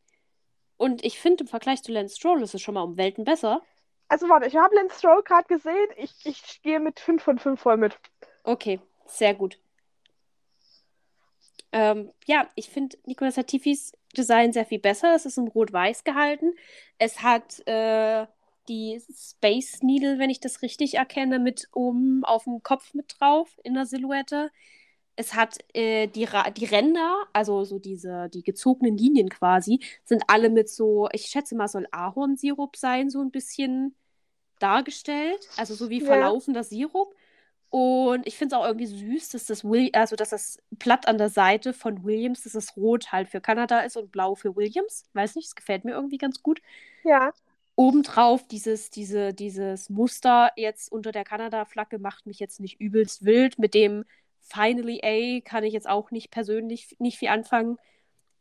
[0.77, 3.63] Und ich finde, im Vergleich zu Lance Stroll ist es schon mal um Welten besser.
[4.09, 5.89] Also warte, ich habe Lance Stroll gerade gesehen.
[5.97, 7.97] Ich, ich gehe mit 5 von 5 voll mit.
[8.43, 9.59] Okay, sehr gut.
[11.73, 15.15] Ähm, ja, ich finde Nicolas Latifis Design sehr viel besser.
[15.15, 16.55] Es ist in Rot-Weiß gehalten.
[16.99, 18.27] Es hat äh,
[18.69, 23.49] die Space Needle, wenn ich das richtig erkenne, mit oben auf dem Kopf mit drauf
[23.65, 24.51] in der Silhouette.
[25.21, 30.49] Es hat äh, die, die Ränder, also so diese, die gezogenen Linien quasi, sind alle
[30.49, 33.97] mit so, ich schätze mal, soll Ahornsirup sein, so ein bisschen
[34.61, 35.41] dargestellt.
[35.57, 36.07] Also so wie ja.
[36.07, 37.15] verlaufender Sirup.
[37.71, 41.19] Und ich finde es auch irgendwie süß, dass das Will also dass das Blatt an
[41.19, 45.05] der Seite von Williams, dass das rot halt für Kanada ist und blau für Williams.
[45.13, 46.61] Weiß nicht, es gefällt mir irgendwie ganz gut.
[47.05, 47.33] Ja.
[47.77, 53.59] obendrauf dieses, diese, dieses Muster jetzt unter der Kanada-Flagge macht mich jetzt nicht übelst wild.
[53.59, 54.05] Mit dem
[54.49, 57.79] Finally A kann ich jetzt auch nicht persönlich nicht viel anfangen.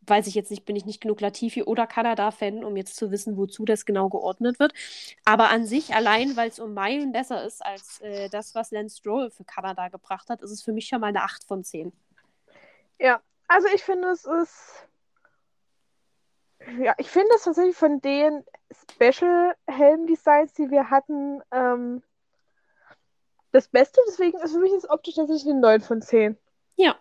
[0.02, 3.36] Weiß ich jetzt nicht, bin ich nicht genug Latifi oder Kanada-Fan, um jetzt zu wissen,
[3.36, 4.74] wozu das genau geordnet wird.
[5.26, 8.98] Aber an sich, allein weil es um Meilen besser ist als äh, das, was Lance
[8.98, 11.92] Stroll für Kanada gebracht hat, ist es für mich schon mal eine 8 von 10.
[13.00, 14.88] Ja, also ich finde, es ist
[16.80, 22.04] ja, ich finde es tatsächlich von den Special-Helm-Designs, die wir hatten, ähm,
[23.52, 24.00] das Beste.
[24.08, 26.38] Deswegen ist für mich das optisch tatsächlich eine 9 von 10.
[26.76, 26.96] Ja.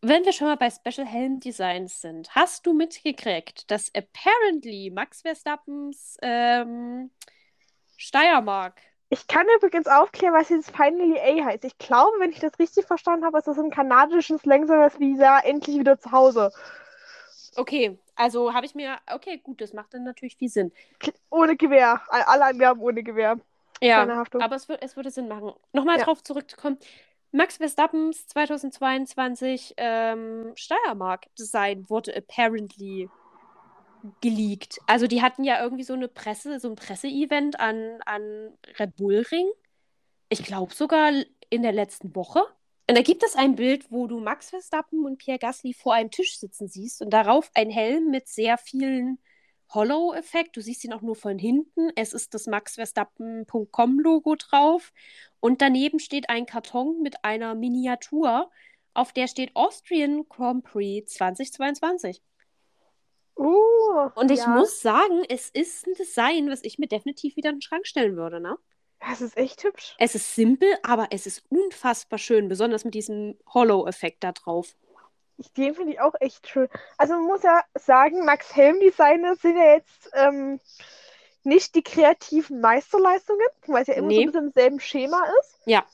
[0.00, 5.22] Wenn wir schon mal bei Special Helm Designs sind, hast du mitgekriegt, dass apparently Max
[5.22, 7.10] Verstappens ähm,
[7.96, 8.80] Steiermark.
[9.10, 11.64] Ich kann übrigens aufklären, was jetzt Finally A heißt.
[11.64, 15.78] Ich glaube, wenn ich das richtig verstanden habe, ist das ein kanadisches langsames Visa endlich
[15.78, 16.52] wieder zu Hause.
[17.56, 20.72] Okay, also habe ich mir, okay, gut, das macht dann natürlich viel Sinn.
[21.30, 22.00] Ohne Gewehr.
[22.08, 23.40] Alle Angaben ohne Gewehr.
[23.80, 25.52] Ja, aber es, wird, es würde Sinn machen.
[25.72, 26.04] Nochmal ja.
[26.04, 26.78] drauf zurückzukommen.
[27.30, 33.10] Max Verstappens 2022 ähm, Steiermark-Design wurde apparently
[34.20, 34.78] geleakt.
[34.86, 39.26] Also die hatten ja irgendwie so eine Presse, so ein Presseevent an, an Red Bull
[39.30, 39.50] Ring.
[40.30, 41.12] Ich glaube sogar
[41.50, 42.40] in der letzten Woche.
[42.88, 46.10] Und da gibt es ein Bild, wo du Max Verstappen und Pierre Gasly vor einem
[46.10, 49.18] Tisch sitzen siehst und darauf ein Helm mit sehr vielen
[49.70, 50.56] Hollow-Effekt.
[50.56, 51.90] Du siehst ihn auch nur von hinten.
[51.96, 54.92] Es ist das maxverstappen.com-Logo drauf.
[55.40, 58.50] Und daneben steht ein Karton mit einer Miniatur,
[58.94, 62.22] auf der steht Austrian Grand Prix 2022.
[63.36, 64.48] Uh, und ich ja.
[64.48, 68.16] muss sagen, es ist ein Design, was ich mir definitiv wieder in den Schrank stellen
[68.16, 68.58] würde, ne?
[68.98, 69.94] Es ist echt hübsch.
[69.98, 74.74] Es ist simpel, aber es ist unfassbar schön, besonders mit diesem Hollow-Effekt da drauf.
[75.38, 76.68] Ich, den finde ich auch echt schön.
[76.96, 80.60] Also man muss ja sagen, Max Helm-Designer sind ja jetzt ähm,
[81.44, 84.16] nicht die kreativen Meisterleistungen, weil es ja immer nee.
[84.16, 85.58] so ein bisschen im selben Schema ist.
[85.64, 85.84] Ja.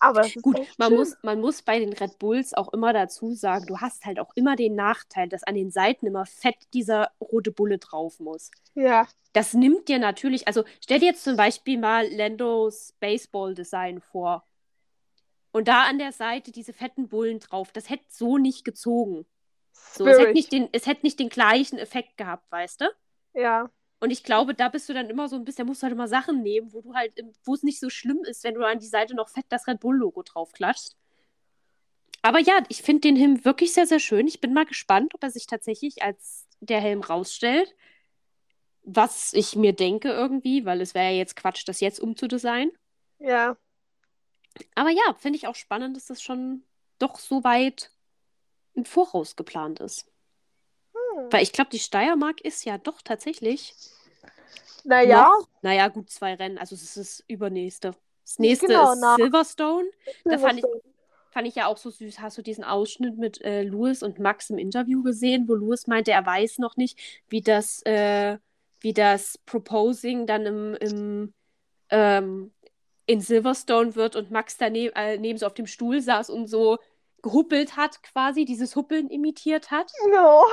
[0.00, 3.78] Aber gut, man muss, man muss bei den Red Bulls auch immer dazu sagen, du
[3.78, 7.78] hast halt auch immer den Nachteil, dass an den Seiten immer fett dieser rote Bulle
[7.78, 8.50] drauf muss.
[8.74, 9.06] Ja.
[9.32, 14.44] Das nimmt dir natürlich, also stell dir jetzt zum Beispiel mal Landos Baseball-Design vor.
[15.54, 17.70] Und da an der Seite diese fetten Bullen drauf.
[17.70, 19.24] Das hätte so nicht gezogen.
[19.70, 22.86] So, es, hätte nicht den, es hätte nicht den gleichen Effekt gehabt, weißt du?
[23.34, 23.70] Ja.
[24.00, 25.92] Und ich glaube, da bist du dann immer so ein bisschen, da musst du halt
[25.92, 27.12] immer Sachen nehmen, wo du halt,
[27.44, 29.78] wo es nicht so schlimm ist, wenn du an die Seite noch fett das Red
[29.78, 30.96] Bull-Logo drauf klatscht.
[32.20, 34.26] Aber ja, ich finde den Helm wirklich sehr, sehr schön.
[34.26, 37.72] Ich bin mal gespannt, ob er sich tatsächlich als der Helm rausstellt.
[38.82, 42.72] Was ich mir denke irgendwie, weil es wäre ja jetzt Quatsch, das jetzt umzudesignen.
[43.20, 43.56] Ja.
[44.74, 46.62] Aber ja, finde ich auch spannend, dass das schon
[46.98, 47.90] doch so weit
[48.74, 50.06] im Voraus geplant ist.
[50.92, 51.32] Hm.
[51.32, 53.74] Weil ich glaube, die Steiermark ist ja doch tatsächlich.
[54.84, 55.24] Naja.
[55.24, 56.58] Noch, naja, gut, zwei Rennen.
[56.58, 57.94] Also es ist das übernächste.
[58.24, 59.16] Das nächste genau, ist nach.
[59.16, 59.88] Silverstone.
[60.24, 60.64] Da fand ich,
[61.30, 62.20] fand ich ja auch so süß.
[62.20, 66.12] Hast du diesen Ausschnitt mit äh, Louis und Max im Interview gesehen, wo Louis meinte,
[66.12, 66.98] er weiß noch nicht,
[67.28, 68.38] wie das, äh,
[68.80, 71.34] wie das Proposing dann im, im
[71.90, 72.52] ähm,
[73.06, 76.78] in Silverstone wird und Max daneben äh, neben so auf dem Stuhl saß und so
[77.22, 79.90] gehuppelt hat, quasi, dieses Huppeln imitiert hat.
[80.10, 80.44] No.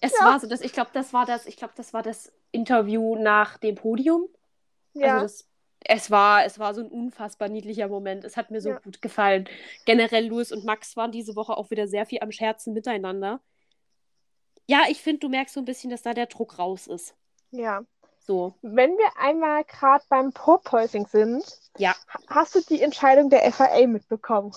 [0.00, 0.26] Es ja.
[0.26, 3.58] war so, dass ich glaube, das war das, ich glaube, das war das Interview nach
[3.58, 4.28] dem Podium.
[4.94, 5.14] Ja.
[5.14, 5.48] Also das,
[5.84, 8.24] es war, es war so ein unfassbar niedlicher Moment.
[8.24, 8.78] Es hat mir so ja.
[8.78, 9.48] gut gefallen.
[9.86, 13.40] Generell Louis und Max waren diese Woche auch wieder sehr viel am Scherzen miteinander.
[14.66, 17.14] Ja, ich finde, du merkst so ein bisschen, dass da der Druck raus ist.
[17.50, 17.82] Ja.
[18.30, 18.54] So.
[18.62, 21.42] Wenn wir einmal gerade beim Porpoising sind,
[21.78, 21.96] ja.
[22.28, 24.52] hast du die Entscheidung der FIA mitbekommen?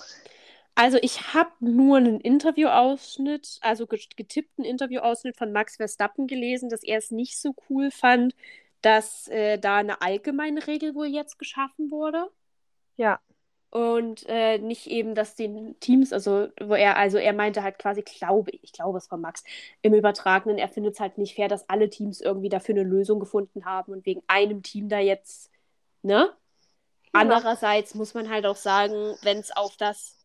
[0.75, 6.99] Also ich habe nur einen Interviewausschnitt, also getippten Interviewausschnitt von Max Verstappen gelesen, dass er
[6.99, 8.35] es nicht so cool fand,
[8.83, 12.29] dass äh, da eine allgemeine Regel wohl jetzt geschaffen wurde.
[12.95, 13.19] Ja
[13.73, 18.03] und äh, nicht eben, dass den Teams, also wo er, also er meinte halt quasi,
[18.03, 19.43] glaube ich, glaube es von Max,
[19.81, 23.19] im Übertragenen, er findet es halt nicht fair, dass alle Teams irgendwie dafür eine Lösung
[23.19, 25.49] gefunden haben und wegen einem Team da jetzt,
[26.03, 26.29] ne?
[26.29, 26.33] Ja.
[27.13, 30.19] Andererseits muss man halt auch sagen, wenn es auf das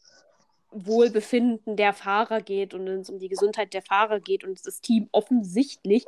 [0.70, 4.82] Wohlbefinden der Fahrer geht und wenn es um die Gesundheit der Fahrer geht und das
[4.82, 6.04] Team offensichtlich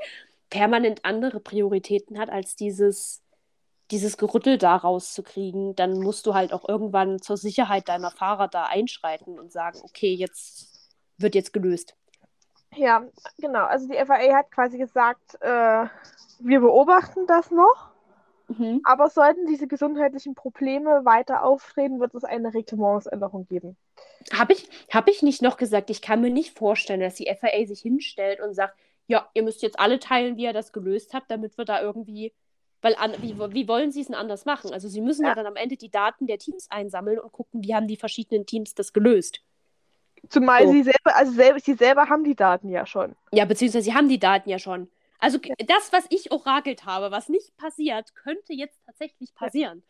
[0.51, 3.23] permanent andere Prioritäten hat als dieses
[3.91, 8.65] dieses Gerüttel da rauszukriegen, dann musst du halt auch irgendwann zur Sicherheit deiner Fahrer da
[8.65, 10.69] einschreiten und sagen, okay, jetzt
[11.19, 11.97] wird jetzt gelöst.
[12.77, 13.05] Ja,
[13.39, 13.65] genau.
[13.65, 15.87] Also die FAA hat quasi gesagt, äh,
[16.39, 17.91] wir beobachten das noch,
[18.49, 18.81] mhm.
[18.85, 23.77] aber sollten diese gesundheitlichen Probleme weiter auftreten, wird es eine Reglementsänderung geben.
[24.33, 27.67] Habe ich, hab ich nicht noch gesagt, ich kann mir nicht vorstellen, dass die FAA
[27.67, 28.75] sich hinstellt und sagt,
[29.09, 32.33] ja, ihr müsst jetzt alle teilen, wie ihr das gelöst habt, damit wir da irgendwie
[32.83, 34.73] Weil an, wie, wie wollen sie es denn anders machen?
[34.73, 35.31] Also sie müssen ja.
[35.31, 38.47] ja dann am Ende die Daten der Teams einsammeln und gucken, wie haben die verschiedenen
[38.47, 39.41] Teams das gelöst.
[40.29, 40.73] Zumal so.
[40.73, 43.17] sie selber, also selber, sie selber haben die Daten ja schon.
[43.33, 44.91] Ja, beziehungsweise sie haben die Daten ja schon.
[45.19, 45.55] Also ja.
[45.67, 49.83] das, was ich orakelt habe, was nicht passiert, könnte jetzt tatsächlich passieren.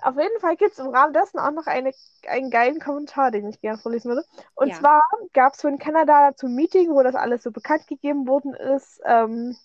[0.00, 1.92] Auf jeden Fall gibt es im Rahmen dessen auch noch eine,
[2.28, 4.24] einen geilen Kommentar, den ich gerne vorlesen würde.
[4.54, 4.74] Und ja.
[4.74, 5.02] zwar
[5.32, 9.00] gab es in Kanada dazu ein Meeting, wo das alles so bekannt gegeben worden ist.
[9.04, 9.56] Ähm,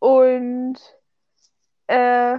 [0.00, 0.76] und
[1.86, 2.38] äh,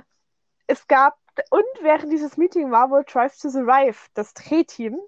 [0.67, 1.17] es gab,
[1.49, 4.99] und während dieses Meeting war wohl Drive to Survive, das Drehteam,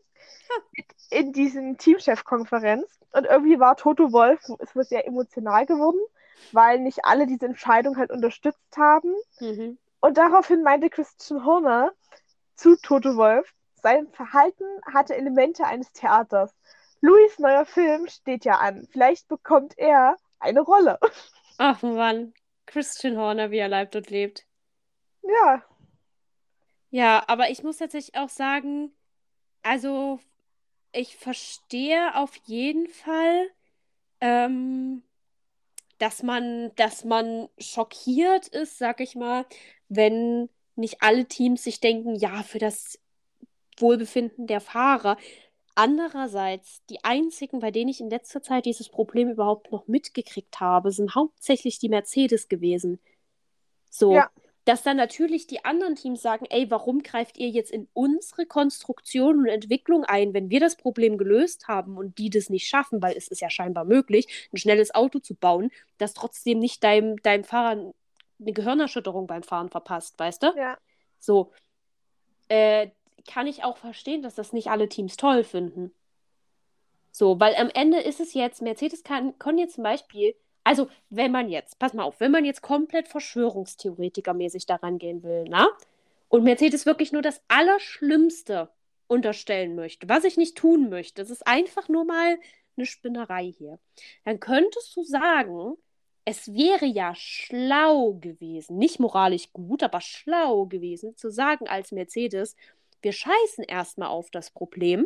[1.09, 2.87] in diesem Teamchef-Konferenz.
[3.11, 5.99] Und irgendwie war Toto Wolf, es wird sehr emotional geworden,
[6.51, 9.13] weil nicht alle diese Entscheidung halt unterstützt haben.
[9.39, 9.77] Mhm.
[9.99, 11.93] Und daraufhin meinte Christian Horner
[12.55, 16.53] zu Toto Wolf, sein Verhalten hatte Elemente eines Theaters.
[17.01, 18.87] Louis neuer Film steht ja an.
[18.91, 20.99] Vielleicht bekommt er eine Rolle.
[21.57, 22.33] Ach Mann,
[22.65, 24.45] Christian Horner, wie er lebt und lebt.
[25.21, 25.63] Ja.
[26.89, 28.91] Ja, aber ich muss tatsächlich auch sagen,
[29.63, 30.19] also
[30.91, 33.49] ich verstehe auf jeden Fall,
[34.21, 35.03] ähm,
[35.97, 39.45] dass man, dass man schockiert ist, sag ich mal,
[39.89, 42.99] wenn nicht alle Teams sich denken, ja, für das
[43.77, 45.17] Wohlbefinden der Fahrer.
[45.75, 50.91] Andererseits, die einzigen, bei denen ich in letzter Zeit dieses Problem überhaupt noch mitgekriegt habe,
[50.91, 52.99] sind hauptsächlich die Mercedes gewesen.
[53.89, 54.13] So.
[54.13, 54.29] Ja
[54.65, 59.39] dass dann natürlich die anderen Teams sagen, ey, warum greift ihr jetzt in unsere Konstruktion
[59.39, 63.15] und Entwicklung ein, wenn wir das Problem gelöst haben und die das nicht schaffen, weil
[63.17, 67.43] es ist ja scheinbar möglich, ein schnelles Auto zu bauen, das trotzdem nicht deinem, deinem
[67.43, 67.93] Fahrer
[68.39, 70.53] eine Gehirnerschütterung beim Fahren verpasst, weißt du?
[70.55, 70.77] Ja.
[71.19, 71.51] So.
[72.47, 72.89] Äh,
[73.27, 75.91] kann ich auch verstehen, dass das nicht alle Teams toll finden.
[77.11, 81.31] So, weil am Ende ist es jetzt, Mercedes kann, kann jetzt zum Beispiel also, wenn
[81.31, 85.67] man jetzt, pass mal auf, wenn man jetzt komplett Verschwörungstheoretikermäßig daran gehen will, na?
[86.29, 88.69] Und Mercedes wirklich nur das Allerschlimmste
[89.07, 92.39] unterstellen möchte, was ich nicht tun möchte, das ist einfach nur mal
[92.75, 93.77] eine Spinnerei hier,
[94.23, 95.75] dann könntest du sagen,
[96.25, 102.55] es wäre ja schlau gewesen, nicht moralisch gut, aber schlau gewesen, zu sagen als Mercedes,
[103.03, 105.05] wir scheißen erstmal auf das Problem,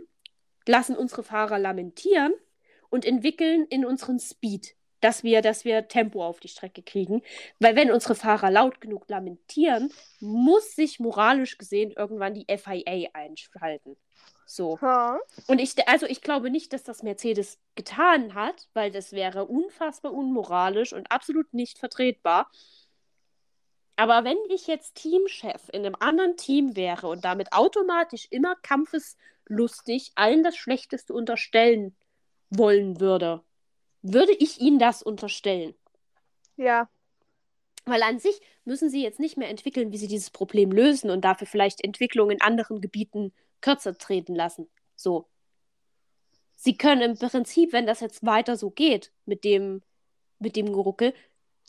[0.65, 2.33] lassen unsere Fahrer lamentieren
[2.89, 7.21] und entwickeln in unseren Speed dass wir, dass wir Tempo auf die Strecke kriegen.
[7.59, 13.95] Weil wenn unsere Fahrer laut genug lamentieren, muss sich moralisch gesehen irgendwann die FIA einschalten.
[14.45, 14.79] So.
[14.81, 15.19] Ha.
[15.47, 20.13] Und ich, also ich glaube nicht, dass das Mercedes getan hat, weil das wäre unfassbar
[20.13, 22.49] unmoralisch und absolut nicht vertretbar.
[23.97, 30.11] Aber wenn ich jetzt Teamchef in einem anderen Team wäre und damit automatisch immer kampfeslustig
[30.13, 31.95] allen das Schlechteste unterstellen
[32.51, 33.43] wollen würde,
[34.03, 35.73] würde ich Ihnen das unterstellen.
[36.57, 36.89] Ja.
[37.85, 41.21] Weil an sich müssen Sie jetzt nicht mehr entwickeln, wie Sie dieses Problem lösen und
[41.21, 44.69] dafür vielleicht Entwicklung in anderen Gebieten kürzer treten lassen.
[44.95, 45.27] So.
[46.55, 49.81] Sie können im Prinzip, wenn das jetzt weiter so geht mit dem,
[50.37, 51.15] mit dem Geruckel,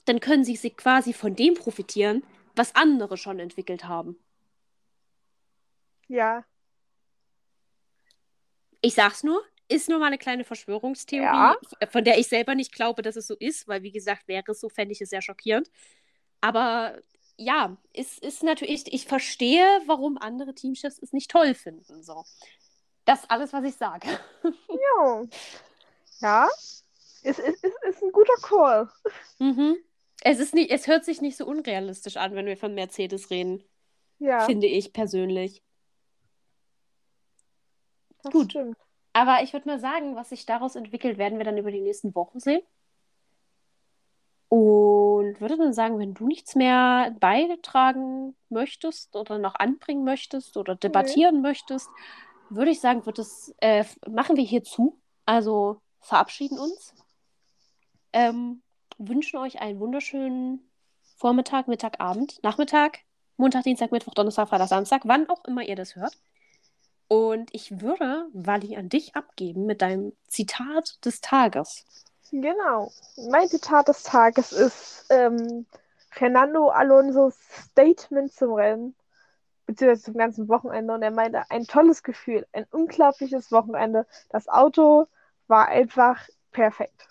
[0.08, 2.22] dann können Sie sich quasi von dem profitieren,
[2.56, 4.18] was andere schon entwickelt haben.
[6.08, 6.44] Ja.
[8.80, 11.56] Ich sag's nur, ist nur mal eine kleine Verschwörungstheorie, ja.
[11.90, 14.60] von der ich selber nicht glaube, dass es so ist, weil wie gesagt, wäre es
[14.60, 15.70] so, fände ich es sehr schockierend.
[16.40, 16.98] Aber
[17.36, 22.02] ja, ist, ist natürlich, ich verstehe, warum andere Teamchefs es nicht toll finden.
[22.02, 22.24] So.
[23.04, 24.08] Das ist alles, was ich sage.
[25.00, 25.24] Ja.
[26.20, 26.48] Ja,
[27.22, 28.88] es ist, ist, ist ein guter Call.
[29.38, 29.76] Mhm.
[30.22, 33.62] Es, ist nicht, es hört sich nicht so unrealistisch an, wenn wir von Mercedes reden.
[34.18, 34.40] Ja.
[34.40, 35.62] Finde ich persönlich.
[38.22, 38.50] Das Gut.
[38.50, 38.76] Stimmt.
[39.12, 42.14] Aber ich würde mal sagen, was sich daraus entwickelt, werden wir dann über die nächsten
[42.14, 42.62] Wochen sehen.
[44.48, 50.74] Und würde dann sagen, wenn du nichts mehr beitragen möchtest oder noch anbringen möchtest oder
[50.74, 51.48] debattieren nee.
[51.48, 51.88] möchtest,
[52.48, 54.98] würde ich sagen, wird es, äh, machen wir hier zu.
[55.26, 56.94] Also verabschieden uns.
[58.12, 58.62] Ähm,
[58.98, 60.68] wünschen euch einen wunderschönen
[61.16, 63.00] Vormittag, Mittag, Abend, Nachmittag,
[63.36, 66.18] Montag, Dienstag, Mittwoch, Donnerstag, Freitag, Samstag, wann auch immer ihr das hört.
[67.08, 71.86] Und ich würde, Wally, an dich abgeben mit deinem Zitat des Tages.
[72.30, 72.92] Genau.
[73.30, 75.64] Mein Zitat des Tages ist ähm,
[76.10, 77.36] Fernando Alonso's
[77.70, 78.94] Statement zum Rennen,
[79.66, 80.92] beziehungsweise zum ganzen Wochenende.
[80.92, 84.06] Und er meinte, ein tolles Gefühl, ein unglaubliches Wochenende.
[84.28, 85.06] Das Auto
[85.46, 87.08] war einfach perfekt.